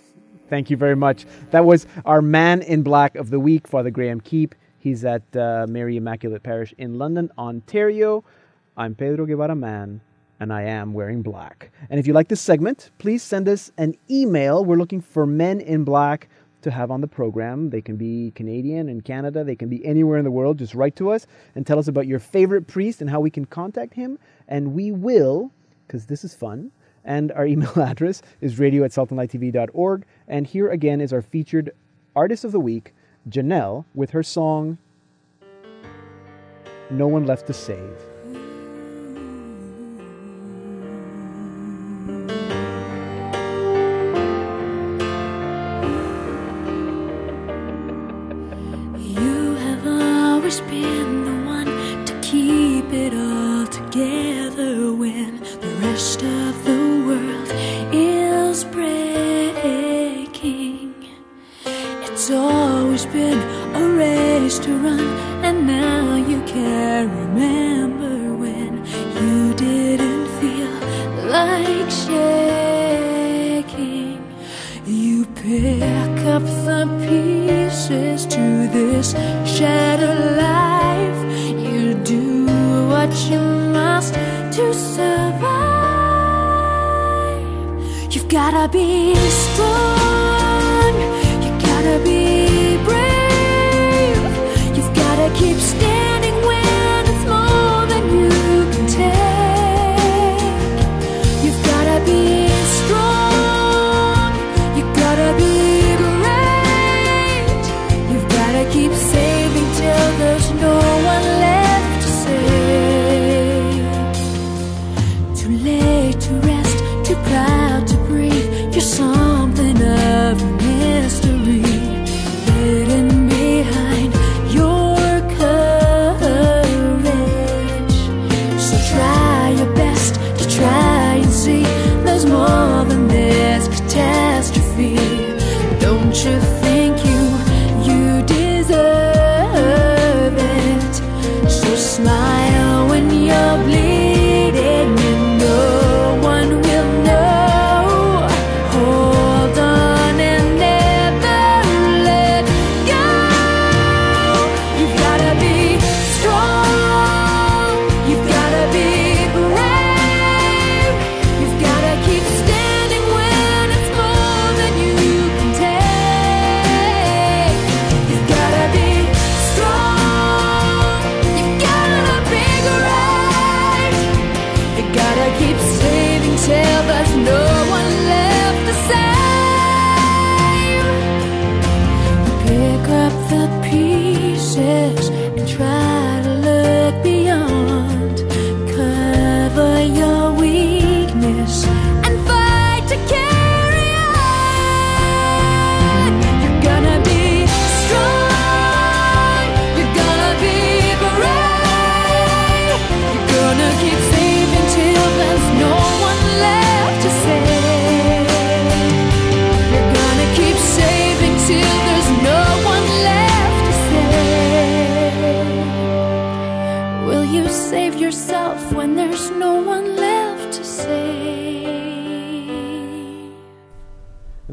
[0.50, 1.24] Thank you very much.
[1.52, 4.54] That was our man in black of the week, Father Graham Keep.
[4.78, 8.24] He's at uh, Mary Immaculate Parish in London, Ontario.
[8.76, 10.02] I'm Pedro Guevara Mann,
[10.38, 11.70] and I am wearing black.
[11.88, 14.66] And if you like this segment, please send us an email.
[14.66, 16.28] We're looking for men in black
[16.64, 17.70] to have on the program.
[17.70, 20.58] They can be Canadian in Canada, they can be anywhere in the world.
[20.58, 23.44] Just write to us and tell us about your favorite priest and how we can
[23.44, 24.18] contact him.
[24.48, 25.52] And we will,
[25.86, 26.72] because this is fun,
[27.04, 30.04] and our email address is radio at saltandlighttv.org.
[30.26, 31.70] And here again is our featured
[32.16, 32.94] artist of the week,
[33.28, 34.78] Janelle, with her song
[36.90, 38.13] No One Left to Save.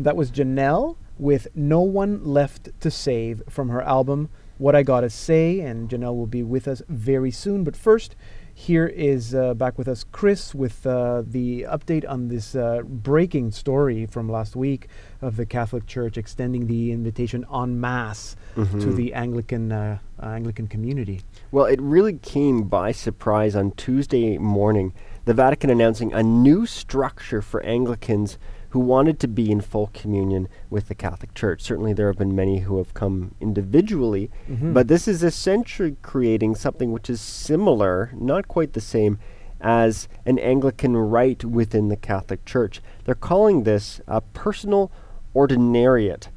[0.04, 5.10] That was Janelle with No One Left to Save from her album What I Gotta
[5.10, 5.60] Say.
[5.60, 7.64] And Janelle will be with us very soon.
[7.64, 8.16] But first,
[8.54, 13.52] here is uh, back with us Chris with uh, the update on this uh, breaking
[13.52, 14.88] story from last week
[15.22, 18.80] of the Catholic Church extending the invitation en masse mm-hmm.
[18.80, 21.22] to the Anglican uh, Anglican community.
[21.52, 24.94] Well, it really came by surprise on Tuesday morning.
[25.26, 28.38] The Vatican announcing a new structure for Anglicans
[28.72, 31.62] who wanted to be in full communion with the Catholic Church.
[31.62, 34.74] Certainly, there have been many who have come individually, mm-hmm.
[34.74, 39.20] but this is essentially creating something which is similar, not quite the same,
[39.60, 42.82] as an Anglican rite within the Catholic Church.
[43.06, 44.92] They're calling this a personal
[45.36, 46.28] ordinariate.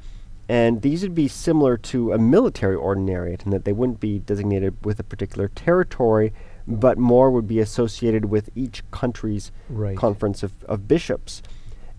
[0.47, 4.85] And these would be similar to a military ordinariate in that they wouldn't be designated
[4.85, 6.33] with a particular territory,
[6.67, 9.97] but more would be associated with each country's right.
[9.97, 11.41] conference of, of bishops.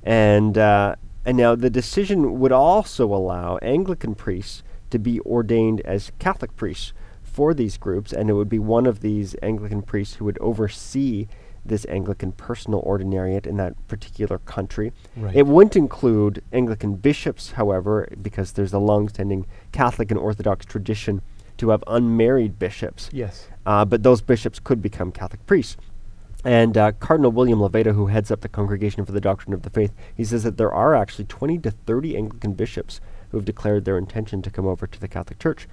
[0.07, 6.13] And, uh, and now the decision would also allow Anglican priests to be ordained as
[6.19, 6.93] Catholic priests
[7.23, 11.27] for these groups, and it would be one of these Anglican priests who would oversee
[11.65, 14.93] this Anglican personal ordinariate in that particular country.
[15.17, 15.35] Right.
[15.35, 21.21] It wouldn't include Anglican bishops, however, because there's a long-standing Catholic and Orthodox tradition
[21.59, 23.11] to have unmarried bishops.
[23.13, 23.49] Yes.
[23.67, 25.77] Uh, but those bishops could become Catholic priests.
[26.47, 29.71] And uh, Cardinal William Levada, who heads up the Congregation for the Doctrine of the
[29.71, 33.85] Faith, he says that there are actually 20 to 30 Anglican bishops who have declared
[33.85, 35.67] their intention to come over to the Catholic Church.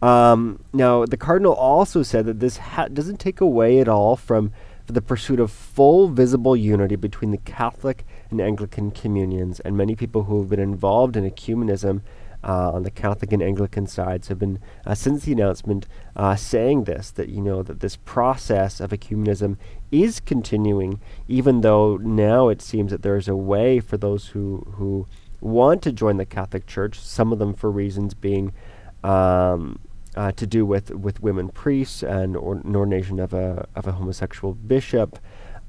[0.00, 4.52] Um, now, the Cardinal also said that this ha- doesn't take away at all from
[4.86, 10.24] the pursuit of full visible unity between the Catholic and Anglican communions, and many people
[10.24, 12.02] who have been involved in ecumenism
[12.44, 16.84] uh, on the Catholic and Anglican sides have been, uh, since the announcement, uh, saying
[16.84, 19.56] this that you know that this process of ecumenism
[19.90, 24.64] is continuing, even though now it seems that there is a way for those who
[24.76, 25.06] who
[25.40, 26.98] want to join the Catholic Church.
[26.98, 28.52] Some of them for reasons being.
[29.02, 29.80] Um,
[30.16, 33.92] uh, to do with, with women priests and or, an ordination of a of a
[33.92, 35.18] homosexual bishop,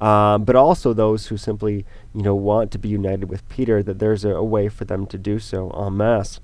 [0.01, 3.84] um, but also those who simply you know want to be united with Peter.
[3.84, 6.39] That there's a, a way for them to do so en masse.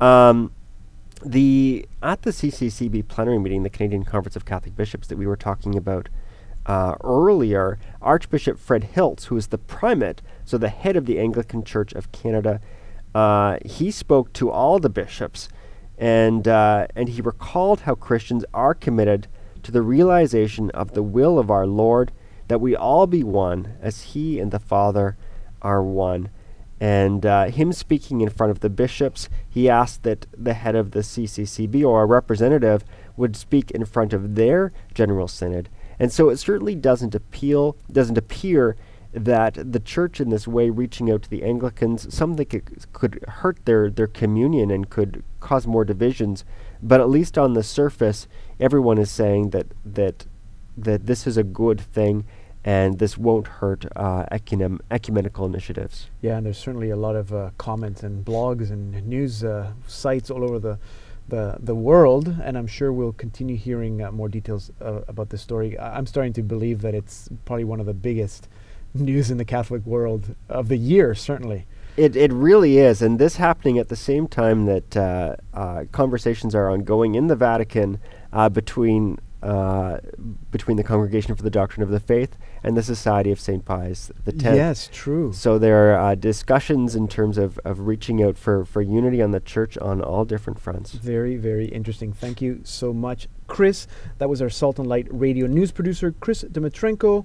[0.00, 0.52] Um,
[1.24, 5.36] the at the CCCB plenary meeting, the Canadian Conference of Catholic Bishops that we were
[5.36, 6.08] talking about
[6.66, 11.64] uh, earlier, Archbishop Fred Hiltz, who is the primate, so the head of the Anglican
[11.64, 12.60] Church of Canada,
[13.14, 15.48] uh, he spoke to all the bishops,
[15.98, 19.26] and uh, and he recalled how Christians are committed
[19.62, 22.12] to the realization of the will of our Lord,
[22.48, 25.16] that we all be one, as He and the Father
[25.62, 26.30] are one.
[26.80, 30.92] And uh, him speaking in front of the bishops, he asked that the head of
[30.92, 32.84] the CCCB or a representative
[33.16, 35.68] would speak in front of their general synod.
[35.98, 38.76] And so it certainly doesn't appeal, doesn't appear
[39.12, 43.58] that the church in this way reaching out to the Anglicans, something could, could hurt
[43.66, 46.44] their, their communion and could cause more divisions.
[46.82, 48.26] But at least on the surface,
[48.58, 50.26] everyone is saying that that
[50.76, 52.24] that this is a good thing
[52.64, 56.08] and this won't hurt uh, ecumen- ecumenical initiatives.
[56.20, 60.30] Yeah, and there's certainly a lot of uh, comments and blogs and news uh, sites
[60.30, 60.78] all over the,
[61.28, 65.40] the the world, and I'm sure we'll continue hearing uh, more details uh, about this
[65.40, 65.78] story.
[65.78, 68.48] I- I'm starting to believe that it's probably one of the biggest
[68.94, 71.66] news in the Catholic world of the year, certainly.
[71.96, 76.70] It, it really is, and this happening at the same time that uh, conversations are
[76.70, 77.98] ongoing in the Vatican
[78.52, 79.98] between uh,
[80.50, 83.64] between the Congregation for the Doctrine of the Faith and the Society of St.
[83.64, 84.42] Pius X.
[84.42, 85.32] Yes, true.
[85.32, 89.30] So there are uh, discussions in terms of, of reaching out for, for unity on
[89.30, 90.92] the church on all different fronts.
[90.92, 92.12] Very, very interesting.
[92.12, 93.86] Thank you so much, Chris.
[94.18, 97.24] That was our Salt and Light radio news producer, Chris Dimitrenko.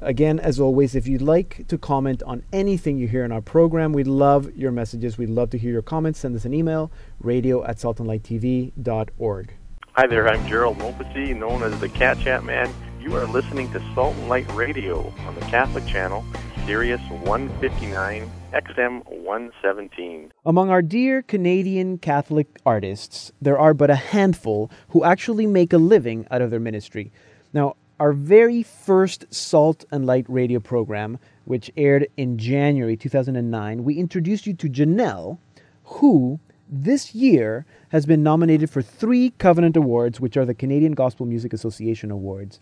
[0.00, 3.92] Again, as always, if you'd like to comment on anything you hear in our program,
[3.92, 5.18] we'd love your messages.
[5.18, 6.20] We'd love to hear your comments.
[6.20, 9.57] Send us an email, radio at saltandlighttv.org.
[9.98, 12.72] Hi there, I'm Gerald Mopesy, known as the Cat Chat Man.
[13.00, 16.24] You are listening to Salt and Light Radio on the Catholic Channel,
[16.66, 20.32] Sirius 159, XM 117.
[20.46, 25.78] Among our dear Canadian Catholic artists, there are but a handful who actually make a
[25.78, 27.10] living out of their ministry.
[27.52, 33.94] Now, our very first Salt and Light radio program, which aired in January 2009, we
[33.94, 35.38] introduced you to Janelle,
[35.82, 36.38] who
[36.70, 41.52] this year has been nominated for three Covenant Awards, which are the Canadian Gospel Music
[41.52, 42.60] Association Awards.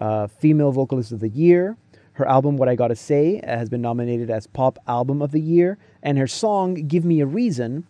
[0.00, 1.76] Uh, Female Vocalist of the Year.
[2.14, 5.40] Her album, What I Gotta Say, uh, has been nominated as Pop Album of the
[5.40, 5.78] Year.
[6.02, 7.86] And her song, Give Me a Reason,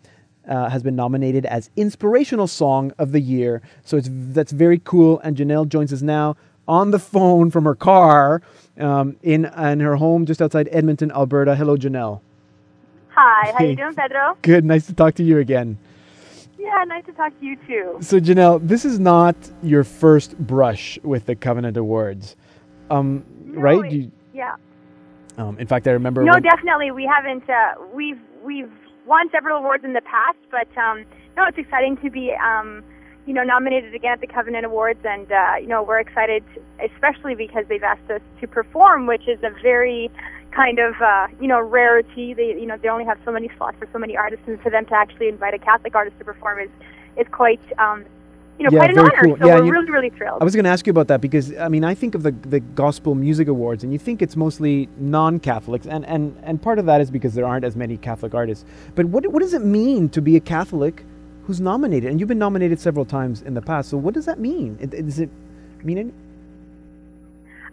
[0.49, 3.63] uh, has been nominated as Inspirational Song of the Year.
[3.83, 5.19] So it's, that's very cool.
[5.21, 6.37] And Janelle joins us now.
[6.67, 8.43] on the phone from her car
[8.79, 11.55] um, in, in her home just outside Edmonton, Alberta.
[11.57, 12.21] Hello, Janelle.
[13.17, 14.37] Hi, how you doing, Pedro?
[14.43, 15.79] Good, nice to talk to you again.
[16.59, 17.99] Yeah, nice to talk to you too.
[18.01, 22.35] So, Janelle, this is not your first brush with the Covenant Awards,
[22.91, 23.85] um, no, right?
[23.85, 24.57] It, you, yeah.
[25.39, 26.25] Um, in fact, I remember.
[26.25, 27.49] No, definitely, we haven't.
[27.49, 28.73] Uh, we've we've
[29.07, 31.05] won several awards in the past, but um,
[31.37, 32.83] no, it's exciting to be, um,
[33.27, 36.43] you know, nominated again at the Covenant Awards, and uh, you know, we're excited,
[36.83, 40.11] especially because they've asked us to perform, which is a very
[40.55, 42.35] kind of uh, you know rarity.
[42.35, 44.71] They you know they only have so many slots for so many artists, and for
[44.71, 46.71] them to actually invite a Catholic artist to perform is
[47.17, 48.05] is quite um,
[48.59, 49.23] you know yeah, quite an honor.
[49.23, 49.37] cool.
[49.39, 50.41] So yeah, we're really really thrilled.
[50.41, 52.33] I was going to ask you about that because I mean I think of the
[52.33, 56.87] the Gospel Music Awards, and you think it's mostly non-Catholics, and and and part of
[56.87, 58.65] that is because there aren't as many Catholic artists.
[58.95, 61.05] But what what does it mean to be a Catholic
[61.47, 62.11] who's nominated?
[62.11, 63.91] And you've been nominated several times in the past.
[63.91, 64.77] So what does that mean?
[64.77, 65.31] Does it
[65.83, 66.13] mean any?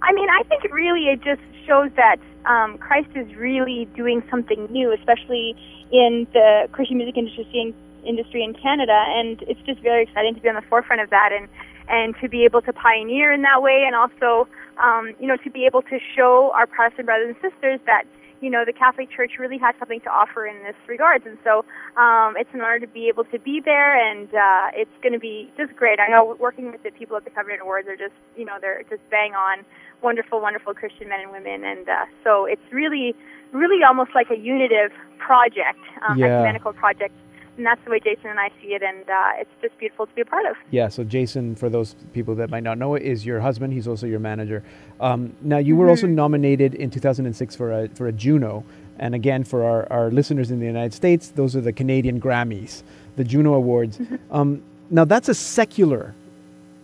[0.04, 4.68] I mean, I think really it just shows that um, Christ is really doing something
[4.72, 5.56] new, especially
[5.92, 7.76] in the Christian music industry
[8.06, 11.30] industry in Canada, and it's just very exciting to be on the forefront of that
[11.32, 11.48] and
[11.88, 14.48] and to be able to pioneer in that way, and also
[14.82, 18.06] um, you know to be able to show our Protestant brothers and sisters that
[18.42, 21.64] you know the Catholic Church really has something to offer in this regards, and so
[21.96, 25.20] um, it's an honor to be able to be there, and uh, it's going to
[25.20, 26.00] be just great.
[26.00, 28.84] I know working with the people at the Covenant Awards are just you know they're
[28.90, 29.64] just bang on
[30.02, 33.16] wonderful, wonderful Christian men and women, and uh, so it's really,
[33.52, 36.26] really almost like a unitive project, um, Yeah.
[36.26, 37.14] ecumenical project,
[37.58, 40.14] and that's the way Jason and I see it, and uh, it's just beautiful to
[40.14, 40.56] be a part of.
[40.72, 43.74] Yeah, so Jason, for those people that might not know, is your husband.
[43.74, 44.64] He's also your manager.
[45.00, 48.64] Um, now, you were also nominated in 2006 for a for a Juno,
[49.00, 52.84] and again for our, our listeners in the United States, those are the Canadian Grammys,
[53.16, 54.00] the Juno Awards.
[54.30, 56.14] Um, now, that's a secular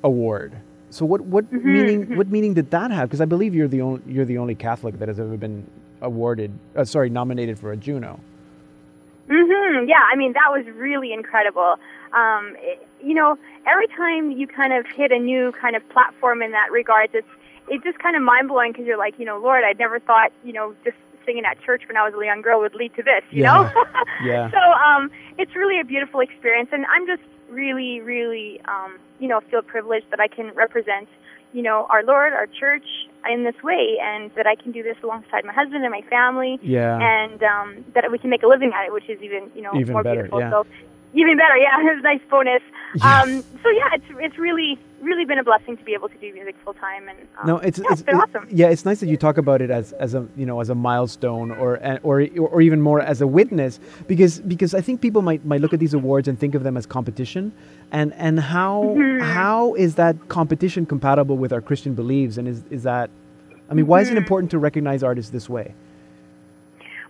[0.03, 0.53] award.
[0.89, 3.09] So, what what meaning what meaning did that have?
[3.09, 5.65] Because I believe you're the only you're the only Catholic that has ever been
[6.01, 8.19] awarded, uh, sorry, nominated for a Juno.
[9.27, 11.75] Hmm Yeah, I mean that was really incredible.
[12.13, 16.41] Um, it, you know, every time you kind of hit a new kind of platform
[16.41, 17.27] in that regards, it's
[17.67, 20.31] it's just kind of mind blowing because you're like, you know, Lord, I'd never thought,
[20.43, 23.03] you know, just singing at church when I was a young girl would lead to
[23.03, 23.63] this, you Yeah.
[23.63, 23.69] know.
[24.25, 24.49] Yeah.
[24.49, 29.41] So um, it's really a beautiful experience, and I'm just really, really, um, you know,
[29.51, 31.07] feel privileged that I can represent,
[31.53, 32.85] you know, our Lord, our church
[33.31, 36.59] in this way, and that I can do this alongside my husband and my family
[36.61, 36.97] Yeah.
[37.01, 39.71] and um, that we can make a living at it, which is even you know
[39.75, 40.39] Even more better, beautiful.
[40.39, 40.51] yeah.
[40.51, 40.65] So
[41.13, 42.61] even better, yeah, it's a nice bonus.
[43.01, 46.33] Um, so yeah, it's it's really really been a blessing to be able to do
[46.33, 48.47] music full time, and um, No, it's yeah, it's, been it- awesome.
[48.49, 50.75] Yeah, it's nice that you talk about it as, as a you know as a
[50.75, 55.45] milestone or or or even more as a witness because because I think people might
[55.45, 57.51] might look at these awards and think of them as competition,
[57.91, 59.23] and and how Mm-hmm.
[59.23, 63.09] how is that competition compatible with our Christian beliefs and is is that
[63.69, 64.17] I mean why is Mm-hmm.
[64.17, 65.73] it important to recognize artists this way?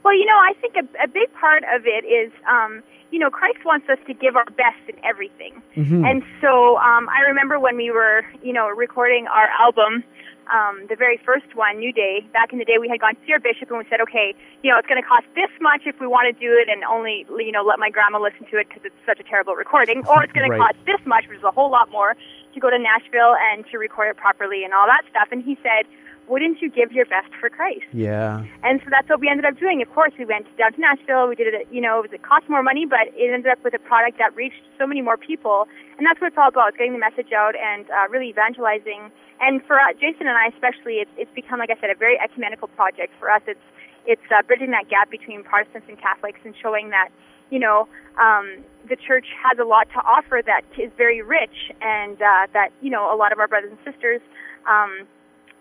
[0.03, 2.81] Well, you know, I think a, a big part of it is, um,
[3.11, 5.61] you know, Christ wants us to give our best in everything.
[5.75, 6.03] Mhm.
[6.09, 10.03] And so um, I remember when we were, you know, recording our album,
[10.51, 13.21] um, the very first one, New Day, back in the day, we had gone to
[13.27, 14.33] see our bishop and we said, okay,
[14.63, 16.83] you know, it's going to cost this much if we want to do it and
[16.85, 20.05] only, you know, let my grandma listen to it because it's such a terrible recording,
[20.07, 20.57] or it's going Right.
[20.57, 22.15] to cost this much, which is a whole lot more,
[22.53, 25.27] to go to Nashville and to record it properly and all that stuff.
[25.31, 25.83] And he said,
[26.27, 27.87] wouldn't you give your best for Christ?
[27.93, 28.43] Yeah.
[28.63, 29.81] And so that's what we ended up doing.
[29.81, 31.27] Of course, we went down to Nashville.
[31.27, 31.67] We did it.
[31.71, 34.17] You know, it, was, it cost more money, but it ended up with a product
[34.19, 35.67] that reached so many more people.
[35.97, 39.11] And that's what it's all about: getting the message out and uh, really evangelizing.
[39.39, 42.19] And for uh, Jason and I, especially, it's, it's become, like I said, a very
[42.19, 43.13] ecumenical project.
[43.19, 43.63] For us, it's
[44.05, 47.09] it's uh, bridging that gap between Protestants and Catholics and showing that
[47.51, 47.87] you know
[48.19, 52.69] um, the church has a lot to offer that is very rich, and uh, that
[52.81, 54.21] you know a lot of our brothers and sisters.
[54.67, 55.07] Um,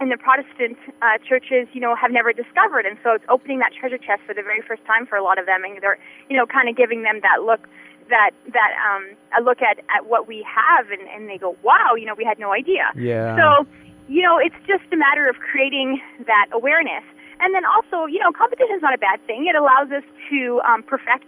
[0.01, 3.73] and the Protestant uh, churches, you know, have never discovered, and so it's opening that
[3.73, 6.37] treasure chest for the very first time for a lot of them, and they're, you
[6.37, 7.69] know, kind of giving them that look,
[8.09, 11.95] that that um, a look at at what we have, and and they go, wow,
[11.97, 12.93] you know, we had no idea.
[12.95, 13.37] Yeah.
[13.37, 13.67] So,
[14.09, 17.05] you know, it's just a matter of creating that awareness,
[17.41, 19.47] and then also, you know, competition is not a bad thing.
[19.49, 21.25] It allows us to um, perfect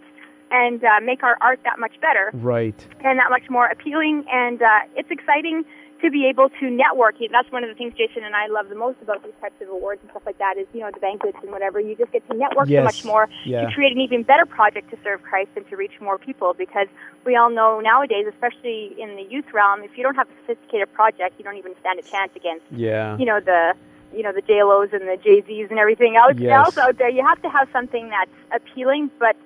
[0.51, 2.87] and uh, make our art that much better Right.
[3.05, 4.25] and that much more appealing.
[4.33, 5.65] And uh, it's exciting
[6.03, 7.17] to be able to network.
[7.31, 9.69] That's one of the things Jason and I love the most about these types of
[9.69, 11.81] awards and stuff like that is, you know, the banquets and whatever.
[11.81, 12.81] You just get to network Yes.
[12.81, 13.67] so much more Yeah.
[13.67, 16.87] to create an even better project to serve Christ and to reach more people because
[17.25, 20.93] we all know nowadays, especially in the youth realm, if you don't have a sophisticated
[20.93, 23.17] project, you don't even stand a chance against, Yeah.
[23.19, 23.75] you know, the
[24.11, 26.53] you know the J Lo's and the Jay Z's and everything else, Yes.
[26.57, 27.11] else out there.
[27.11, 29.37] You have to have something that's appealing, but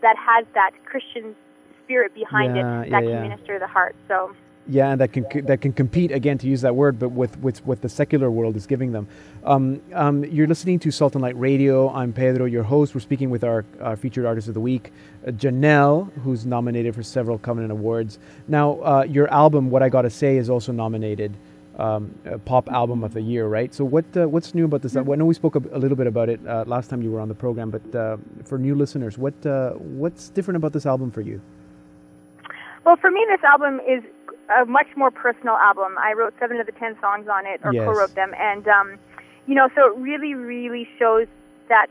[0.00, 1.34] that has that Christian
[1.82, 3.96] spirit behind Yeah, it yeah, that can minister the heart.
[4.06, 4.30] So
[4.68, 7.64] Yeah, and that can that can compete again to use that word, but with with
[7.64, 9.06] what the secular world is giving them.
[9.44, 11.88] Um, um, you're listening to Salt and Light Radio.
[11.90, 12.92] I'm Pedro, your host.
[12.92, 14.92] We're speaking with our, our featured artist of the week,
[15.24, 18.18] uh, Janelle, who's nominated for several Covenant Awards.
[18.48, 21.36] Now, uh, your album, What I Gotta Say, is also nominated
[21.78, 22.12] um,
[22.44, 23.72] pop album of the year, right?
[23.72, 24.94] So, what uh, what's new about this?
[24.94, 25.12] Mm-hmm.
[25.12, 27.20] I know we spoke a, a, little bit about it uh, last time you were
[27.20, 31.12] on the program, but uh, for new listeners, what uh, what's different about this album
[31.12, 31.40] for you?
[32.84, 34.02] Well, for me, this album is
[34.60, 35.96] a much more personal album.
[35.98, 37.84] I wrote seven of the ten songs on it, or yes.
[37.84, 38.98] co-wrote them, and um,
[39.46, 41.26] you know, so it really, really shows
[41.68, 41.86] that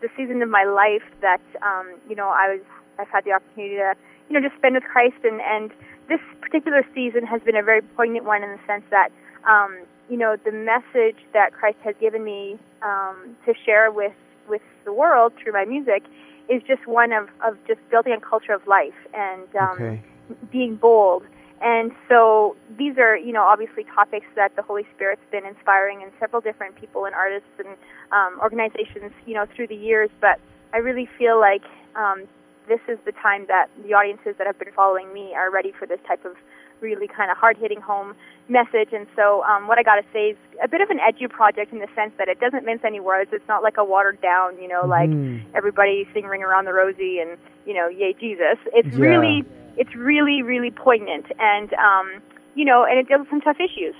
[0.00, 2.64] the season of my life that um, you know I was
[2.98, 3.94] I've had the opportunity to
[4.28, 5.70] you know just spend with Christ, and and
[6.08, 9.10] this particular season has been a very poignant one in the sense that
[9.48, 9.78] um,
[10.08, 14.14] you know the message that Christ has given me um, to share with
[14.48, 16.02] with the world through my music
[16.48, 20.02] is just one of of just building a culture of life and um, okay.
[20.50, 21.24] being bold
[21.60, 26.08] and so these are, you know, obviously topics that the Holy Spirit's been inspiring in
[26.18, 27.68] several different people and artists and
[28.12, 30.08] um, organizations, you know, through the years.
[30.20, 30.40] But
[30.72, 31.64] I really feel like
[31.96, 32.24] um,
[32.66, 35.86] this is the time that the audiences that have been following me are ready for
[35.86, 36.36] this type of
[36.80, 38.14] really kind of hard-hitting home
[38.48, 38.88] message.
[38.94, 41.74] And so, um, what I got to say is a bit of an edgy project
[41.74, 43.30] in the sense that it doesn't mince any words.
[43.34, 45.44] It's not like a watered down, you know, like mm.
[45.54, 47.36] everybody sing "Ring Around the Rosie" and
[47.66, 49.04] you know, "Yay Jesus." It's yeah.
[49.04, 49.44] really
[49.76, 52.22] it's really, really poignant, and um,
[52.54, 53.94] you know, and it deals with some tough issues.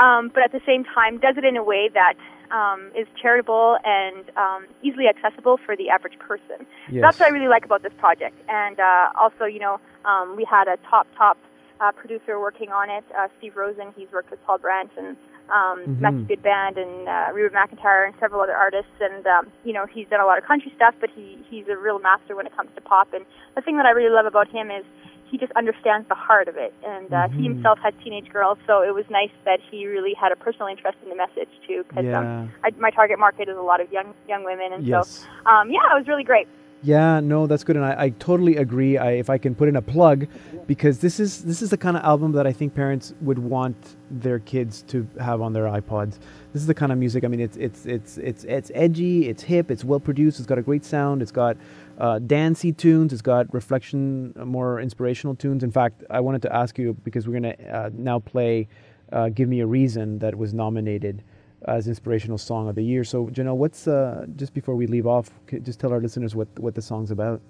[0.00, 2.14] Um, but at the same time, does it in a way that
[2.50, 6.66] um, is charitable and um, easily accessible for the average person.
[6.90, 7.02] Yes.
[7.02, 8.36] That's what I really like about this project.
[8.48, 11.38] And uh, also, you know, um, we had a top, top
[11.80, 13.92] uh, producer working on it, uh, Steve Rosen.
[13.96, 15.16] He's worked with Paul Brandt and
[15.48, 16.00] um, mm-hmm.
[16.00, 18.92] Matthew Good Band and uh, Reba McEntire and several other artists.
[19.00, 21.76] And um, you know, he's done a lot of country stuff, but he he's a
[21.76, 23.12] real master when it comes to pop.
[23.14, 23.24] And
[23.56, 24.84] the thing that I really love about him is
[25.30, 26.74] he just understands the heart of it.
[26.84, 27.38] And uh, mm-hmm.
[27.38, 30.68] he himself had teenage girls, so it was nice that he really had a personal
[30.68, 31.84] interest in the message too.
[31.88, 32.46] Because um, yeah.
[32.64, 35.26] um, my target market is a lot of young young women, and yes.
[35.44, 36.48] so um, yeah, it was really great.
[36.82, 38.96] Yeah, no, that's good, and I, I totally agree.
[38.96, 40.26] I, if I can put in a plug,
[40.66, 43.76] because this is this is the kind of album that I think parents would want
[44.10, 46.18] their kids to have on their iPods.
[46.54, 47.22] This is the kind of music.
[47.22, 50.56] I mean, it's it's it's it's it's edgy, it's hip, it's well produced, it's got
[50.56, 51.58] a great sound, it's got
[52.00, 53.12] uh, dancey tunes.
[53.12, 55.62] It's got reflection, uh, more inspirational tunes.
[55.62, 58.68] In fact, I wanted to ask you because we're going to uh, now play
[59.12, 61.22] uh, "Give Me a Reason" that was nominated
[61.68, 63.04] as inspirational song of the year.
[63.04, 65.30] So, Janelle, what's uh, just before we leave off?
[65.62, 67.40] Just tell our listeners what what the song's about.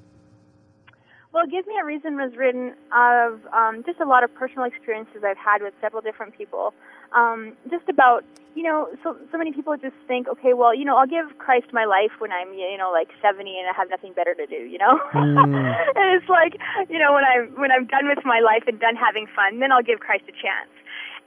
[1.33, 5.23] Well, Give Me a Reason was written of um, just a lot of personal experiences
[5.25, 6.75] I've had with several different people
[7.13, 10.97] um, just about you know so so many people just think okay well you know
[10.97, 14.13] I'll give Christ my life when I'm you know like 70 and I have nothing
[14.13, 14.99] better to do you know?
[15.11, 15.57] Mm.
[15.97, 16.55] and it's like
[16.89, 19.73] you know when I'm when I'm done with my life and done having fun then
[19.73, 20.71] I'll give Christ a chance.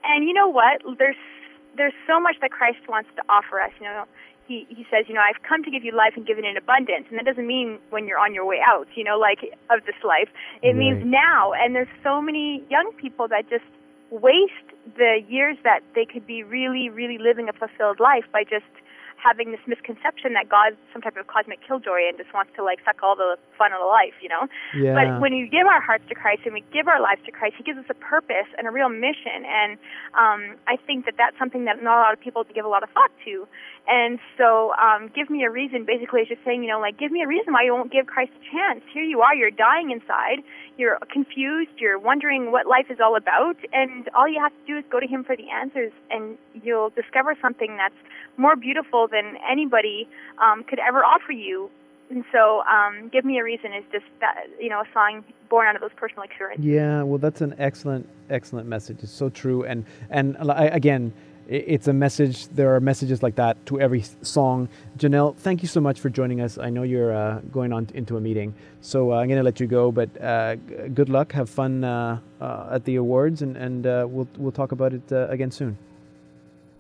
[0.04, 0.82] And you know what?
[0.98, 1.20] There's
[1.78, 4.06] there's so much that Christ wants to offer us you know?
[4.48, 6.58] He he says you know I've come to give you life and give it in
[6.58, 7.06] abundance.
[7.10, 10.00] And that doesn't mean when you're on your way out you know like of this
[10.04, 10.30] life.
[10.62, 10.76] It right.
[10.76, 11.54] means now.
[11.54, 13.66] And there's so many young people that just
[14.14, 18.70] waste the years that they could be really, really living a fulfilled life by just
[19.24, 22.84] having this misconception that God's some type of cosmic killjoy and just wants to like
[22.84, 24.52] suck all the fun out of life, you know?
[24.76, 24.94] Yeah.
[24.94, 27.56] But when we give our hearts to Christ and we give our lives to Christ,
[27.58, 29.48] He gives us a purpose and a real mission.
[29.48, 29.80] And
[30.14, 32.84] um, I think that that's something that not a lot of people give a lot
[32.84, 33.48] of thought to.
[33.88, 35.84] And so, um, give me a reason.
[35.84, 38.08] Basically, it's just saying, you know, like, give me a reason why you won't give
[38.08, 38.84] Christ a chance.
[38.94, 40.40] Here you are, you're dying inside,
[40.78, 44.78] you're confused, you're wondering what life is all about, and all you have to do
[44.78, 47.96] is go to Him for the answers, and you'll discover something that's
[48.38, 50.08] more beautiful than anybody
[50.42, 51.70] um, could ever offer you.
[52.10, 55.68] And so, um, "Give Me a Reason" is just that you know a song born
[55.68, 56.66] out of those personal experiences.
[56.66, 58.98] Yeah, well, that's an excellent, excellent message.
[59.02, 61.14] It's so true, and and again
[61.48, 62.48] it's a message.
[62.48, 64.70] There are messages like that to every song.
[64.98, 66.58] Janelle, thank you so much for joining us.
[66.58, 69.60] I know you're uh, going on into a meeting, so uh, I'm going to let
[69.60, 69.92] you go.
[69.92, 71.32] But uh, good luck.
[71.34, 75.12] Have fun uh, uh, at the awards, and and uh, we'll we'll talk about it
[75.12, 75.78] again soon.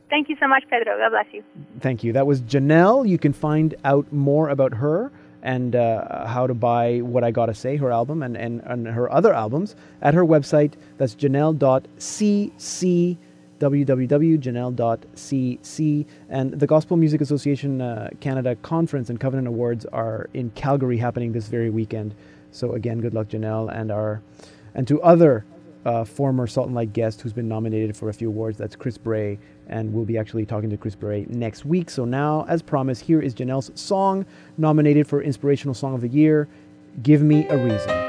[0.09, 0.97] Thank you so much, Pedro.
[0.97, 1.43] God bless you.
[1.80, 2.14] Thank you.
[2.14, 3.07] That was Janelle.
[3.07, 5.11] You can find out more about her
[5.41, 9.34] and how to buy What I Gotta Say, her album, and, and, and her other
[9.34, 10.74] albums at her website.
[10.97, 13.18] That's janelle.cc
[13.60, 16.06] www.janelle.cc.
[16.30, 21.32] And the Gospel Music Association uh, Canada Conference and Covenant Awards are in Calgary happening
[21.32, 22.14] this very weekend.
[22.51, 24.22] So again, good luck, Janelle, and our
[24.76, 25.45] and to other
[25.86, 28.58] uh, former Salt and Light guest who's been nominated for a few awards.
[28.58, 31.89] That's Chris Bray, and we'll be actually talking to Chris Bray next week.
[31.89, 34.26] So now, as promised, here is Janelle's song
[34.58, 36.47] nominated for Inspirational Song of the Year.
[37.01, 38.03] Give me a reason.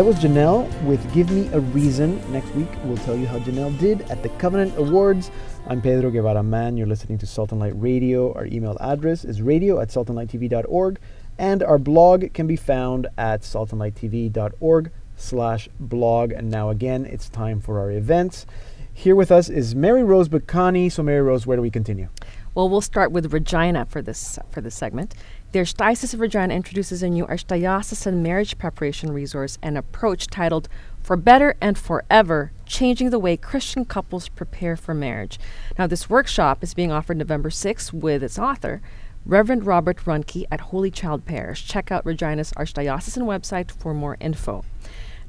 [0.00, 2.32] That was Janelle with Give Me a Reason.
[2.32, 5.30] Next week, we'll tell you how Janelle did at the Covenant Awards.
[5.66, 6.78] I'm Pedro Guevara Mann.
[6.78, 8.32] You're listening to Salt and Light Radio.
[8.32, 10.98] Our email address is radio at saltandlighttv.org,
[11.36, 16.32] and our blog can be found at saltandlighttv.org slash blog.
[16.32, 18.46] And now again, it's time for our events.
[18.94, 20.90] Here with us is Mary Rose Bacani.
[20.90, 22.08] So, Mary Rose, where do we continue?
[22.54, 25.14] Well, we'll start with Regina for this for this segment.
[25.52, 30.68] The Archdiocese of Regina introduces a new Archdiocesan marriage preparation resource and approach titled
[31.02, 35.40] "For Better and Forever: Changing the Way Christian Couples Prepare for Marriage."
[35.76, 38.80] Now, this workshop is being offered November 6th with its author,
[39.26, 41.66] Reverend Robert Runke at Holy Child Parish.
[41.66, 44.64] Check out Regina's Archdiocesan website for more info.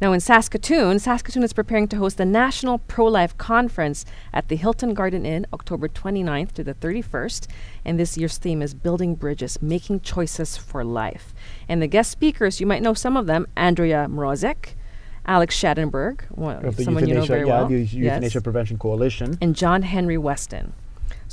[0.01, 4.55] Now, in Saskatoon, Saskatoon is preparing to host the National Pro Life Conference at the
[4.55, 7.45] Hilton Garden Inn October 29th to the 31st.
[7.85, 11.35] And this year's theme is Building Bridges, Making Choices for Life.
[11.69, 14.73] And the guest speakers, you might know some of them Andrea Mrozek,
[15.27, 19.37] Alex Schadenberg, one, Of the someone you know very yeah, well, the yes, Prevention Coalition.
[19.39, 20.71] and John Henry Westen.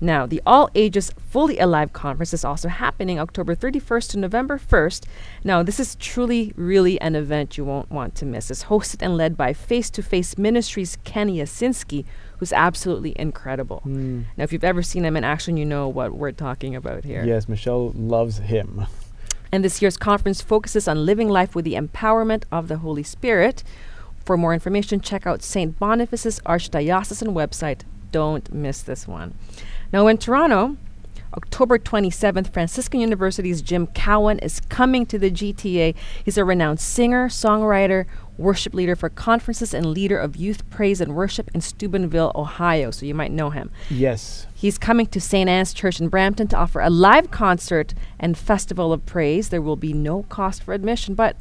[0.00, 5.04] Now, the All Ages Fully Alive Conference is also happening October 31st to November 1st.
[5.42, 8.50] Now, this is truly, really an event you won't want to miss.
[8.50, 12.04] It's hosted and led by Face to Face Ministries' Kenny Yasinski,
[12.38, 13.82] who's absolutely incredible.
[13.86, 14.24] Mm.
[14.36, 17.24] Now, if you've ever seen him in action, you know what we're talking about here.
[17.24, 18.86] Yes, Michelle loves him.
[19.50, 23.62] And this year's conference focuses on living life with the empowerment of the Holy Spirit.
[24.24, 25.78] For more information, check out St.
[25.78, 27.82] Boniface's Archdiocesan website.
[28.10, 29.34] Don't miss this one.
[29.92, 30.76] Now, in Toronto,
[31.36, 35.94] October 27th, Franciscan University's Jim Cowan is coming to the GTA.
[36.24, 38.06] He's a renowned singer, songwriter,
[38.38, 42.90] worship leader for conferences, and leader of youth praise and worship in Steubenville, Ohio.
[42.90, 43.70] So you might know him.
[43.90, 44.46] Yes.
[44.54, 45.48] He's coming to St.
[45.48, 49.50] Anne's Church in Brampton to offer a live concert and festival of praise.
[49.50, 51.36] There will be no cost for admission, but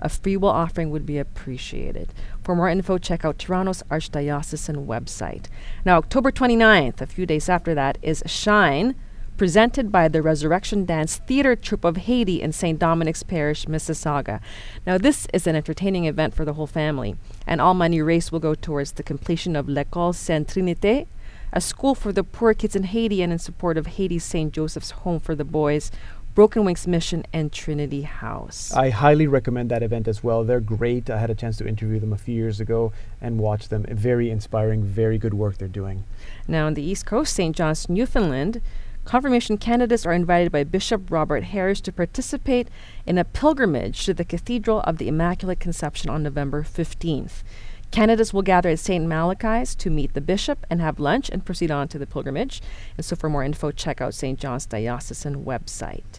[0.00, 2.12] a free will offering would be appreciated.
[2.44, 5.46] For more info, check out Toronto's Archdiocesan website.
[5.86, 8.94] Now, October 29th, a few days after that, is Shine,
[9.38, 12.78] presented by the Resurrection Dance Theater Troupe of Haiti in St.
[12.78, 14.40] Dominic's Parish, Mississauga.
[14.86, 17.16] Now, this is an entertaining event for the whole family,
[17.46, 21.06] and all money raised will go towards the completion of L'École Sainte Trinité,
[21.50, 24.52] a school for the poor kids in Haiti and in support of Haiti's St.
[24.52, 25.90] Joseph's Home for the Boys,
[26.34, 28.72] Broken Wings Mission, and Trinity House.
[28.72, 30.42] I highly recommend that event as well.
[30.42, 31.08] They're great.
[31.08, 33.86] I had a chance to interview them a few years ago and watch them.
[33.88, 36.02] Very inspiring, very good work they're doing.
[36.48, 37.54] Now, on the East Coast, St.
[37.54, 38.60] John's, Newfoundland,
[39.04, 42.66] confirmation candidates are invited by Bishop Robert Harris to participate
[43.06, 47.44] in a pilgrimage to the Cathedral of the Immaculate Conception on November 15th.
[47.92, 49.06] Candidates will gather at St.
[49.06, 52.60] Malachi's to meet the bishop and have lunch and proceed on to the pilgrimage.
[52.96, 54.36] And so, for more info, check out St.
[54.36, 56.18] John's Diocesan website.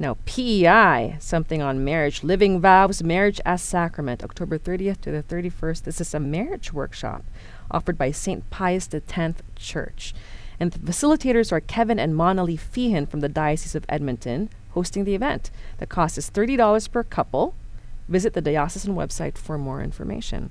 [0.00, 5.82] Now, PEI, something on marriage, living vows, marriage as sacrament, October 30th to the 31st.
[5.82, 7.24] This is a marriage workshop
[7.68, 8.48] offered by St.
[8.48, 10.14] Pius X Church.
[10.60, 15.16] And the facilitators are Kevin and Monali Feehan from the Diocese of Edmonton hosting the
[15.16, 15.50] event.
[15.78, 17.54] The cost is $30 per couple.
[18.06, 20.50] Visit the diocesan website for more information.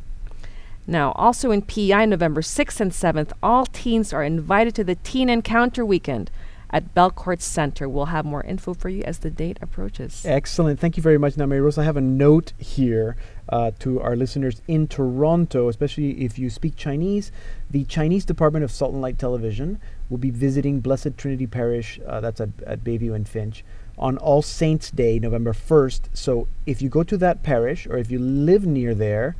[0.86, 5.30] Now, also in PEI, November 6th and 7th, all teens are invited to the Teen
[5.30, 6.32] Encounter Weekend
[6.70, 7.88] at Belcourt Center.
[7.88, 10.24] We'll have more info for you as the date approaches.
[10.26, 10.80] Excellent.
[10.80, 11.78] Thank you very much, now, Mary Rose.
[11.78, 13.16] I have a note here
[13.50, 17.32] uh, to our listeners in Toronto, especially if you speak Chinese.
[17.70, 22.20] The Chinese Department of Salt and Light Television will be visiting Blessed Trinity Parish, uh,
[22.20, 23.64] that's at, at Bayview and Finch,
[23.98, 26.10] on All Saints Day, November 1st.
[26.14, 29.36] So if you go to that parish or if you live near there,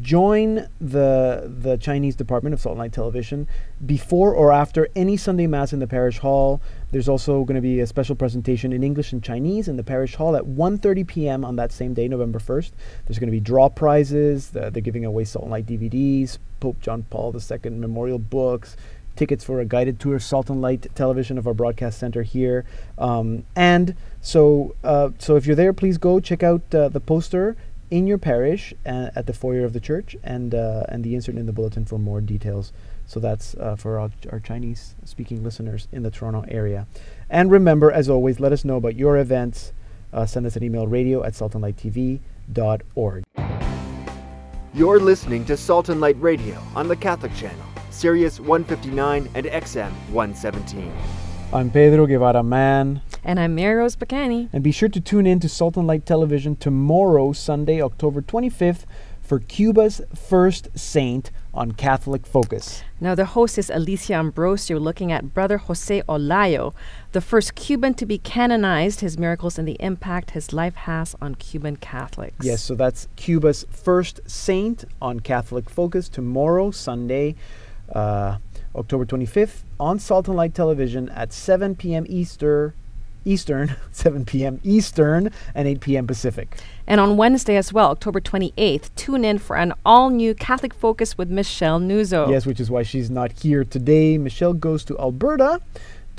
[0.00, 3.46] join the the Chinese Department of Salt and Light Television
[3.84, 6.60] before or after any Sunday Mass in the parish hall.
[6.90, 10.14] There's also going to be a special presentation in English and Chinese in the parish
[10.14, 11.44] hall at 1:30 p.m.
[11.44, 12.72] on that same day, November 1st.
[13.06, 14.50] There's going to be draw prizes.
[14.50, 18.76] they're giving away Salt and Light DVDs, Pope John Paul II memorial books,
[19.16, 22.64] tickets for a guided tour of Salt and Light Television of our broadcast center here.
[22.98, 27.56] Um, and so, uh, so if you're there, please go check out uh, the poster
[27.90, 31.34] in your parish uh, at the foyer of the church and uh, and the insert
[31.36, 32.72] in the bulletin for more details.
[33.06, 36.86] So that's uh, for our, our Chinese speaking listeners in the Toronto area.
[37.28, 39.72] And remember, as always, let us know about your events.
[40.12, 43.24] Uh, send us an email radio at saltandlighttv.org.
[44.72, 49.90] You're listening to Salt and Light Radio on the Catholic Channel, Sirius 159 and XM
[50.10, 50.92] 117.
[51.52, 53.02] I'm Pedro Guevara Mann.
[53.22, 54.48] And I'm Mary Rose Bacani.
[54.52, 58.84] And be sure to tune in to Salt and Light Television tomorrow, Sunday, October 25th,
[59.20, 62.82] for Cuba's first saint on Catholic Focus.
[62.98, 66.72] Now, the host is Alicia Ambrosio, looking at Brother Jose Olallo,
[67.12, 71.34] the first Cuban to be canonized, his miracles and the impact his life has on
[71.34, 72.44] Cuban Catholics.
[72.44, 77.34] Yes, so that's Cuba's first saint on Catholic Focus tomorrow, Sunday.
[77.92, 78.38] Uh,
[78.74, 82.06] October 25th on Salt and Light Television at 7 p.m.
[82.08, 82.74] Easter,
[83.24, 84.60] Eastern, 7 p.m.
[84.62, 86.06] Eastern, and 8 p.m.
[86.06, 86.56] Pacific.
[86.86, 91.16] And on Wednesday as well, October 28th, tune in for an all new Catholic Focus
[91.16, 92.28] with Michelle Nuzzo.
[92.30, 94.18] Yes, which is why she's not here today.
[94.18, 95.60] Michelle goes to Alberta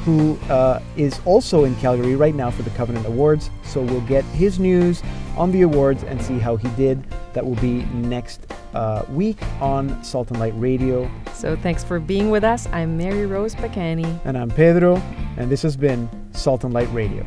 [0.04, 3.50] who uh, is also in Calgary right now for the Covenant Awards.
[3.64, 5.02] So we'll get his news
[5.36, 7.02] on the awards and see how he did.
[7.32, 11.10] That will be next uh, week on Salt and Light Radio.
[11.32, 12.66] So thanks for being with us.
[12.72, 14.20] I'm Mary Rose Bacani.
[14.24, 14.96] And I'm Pedro,
[15.38, 17.24] and this has been Salt and Light Radio.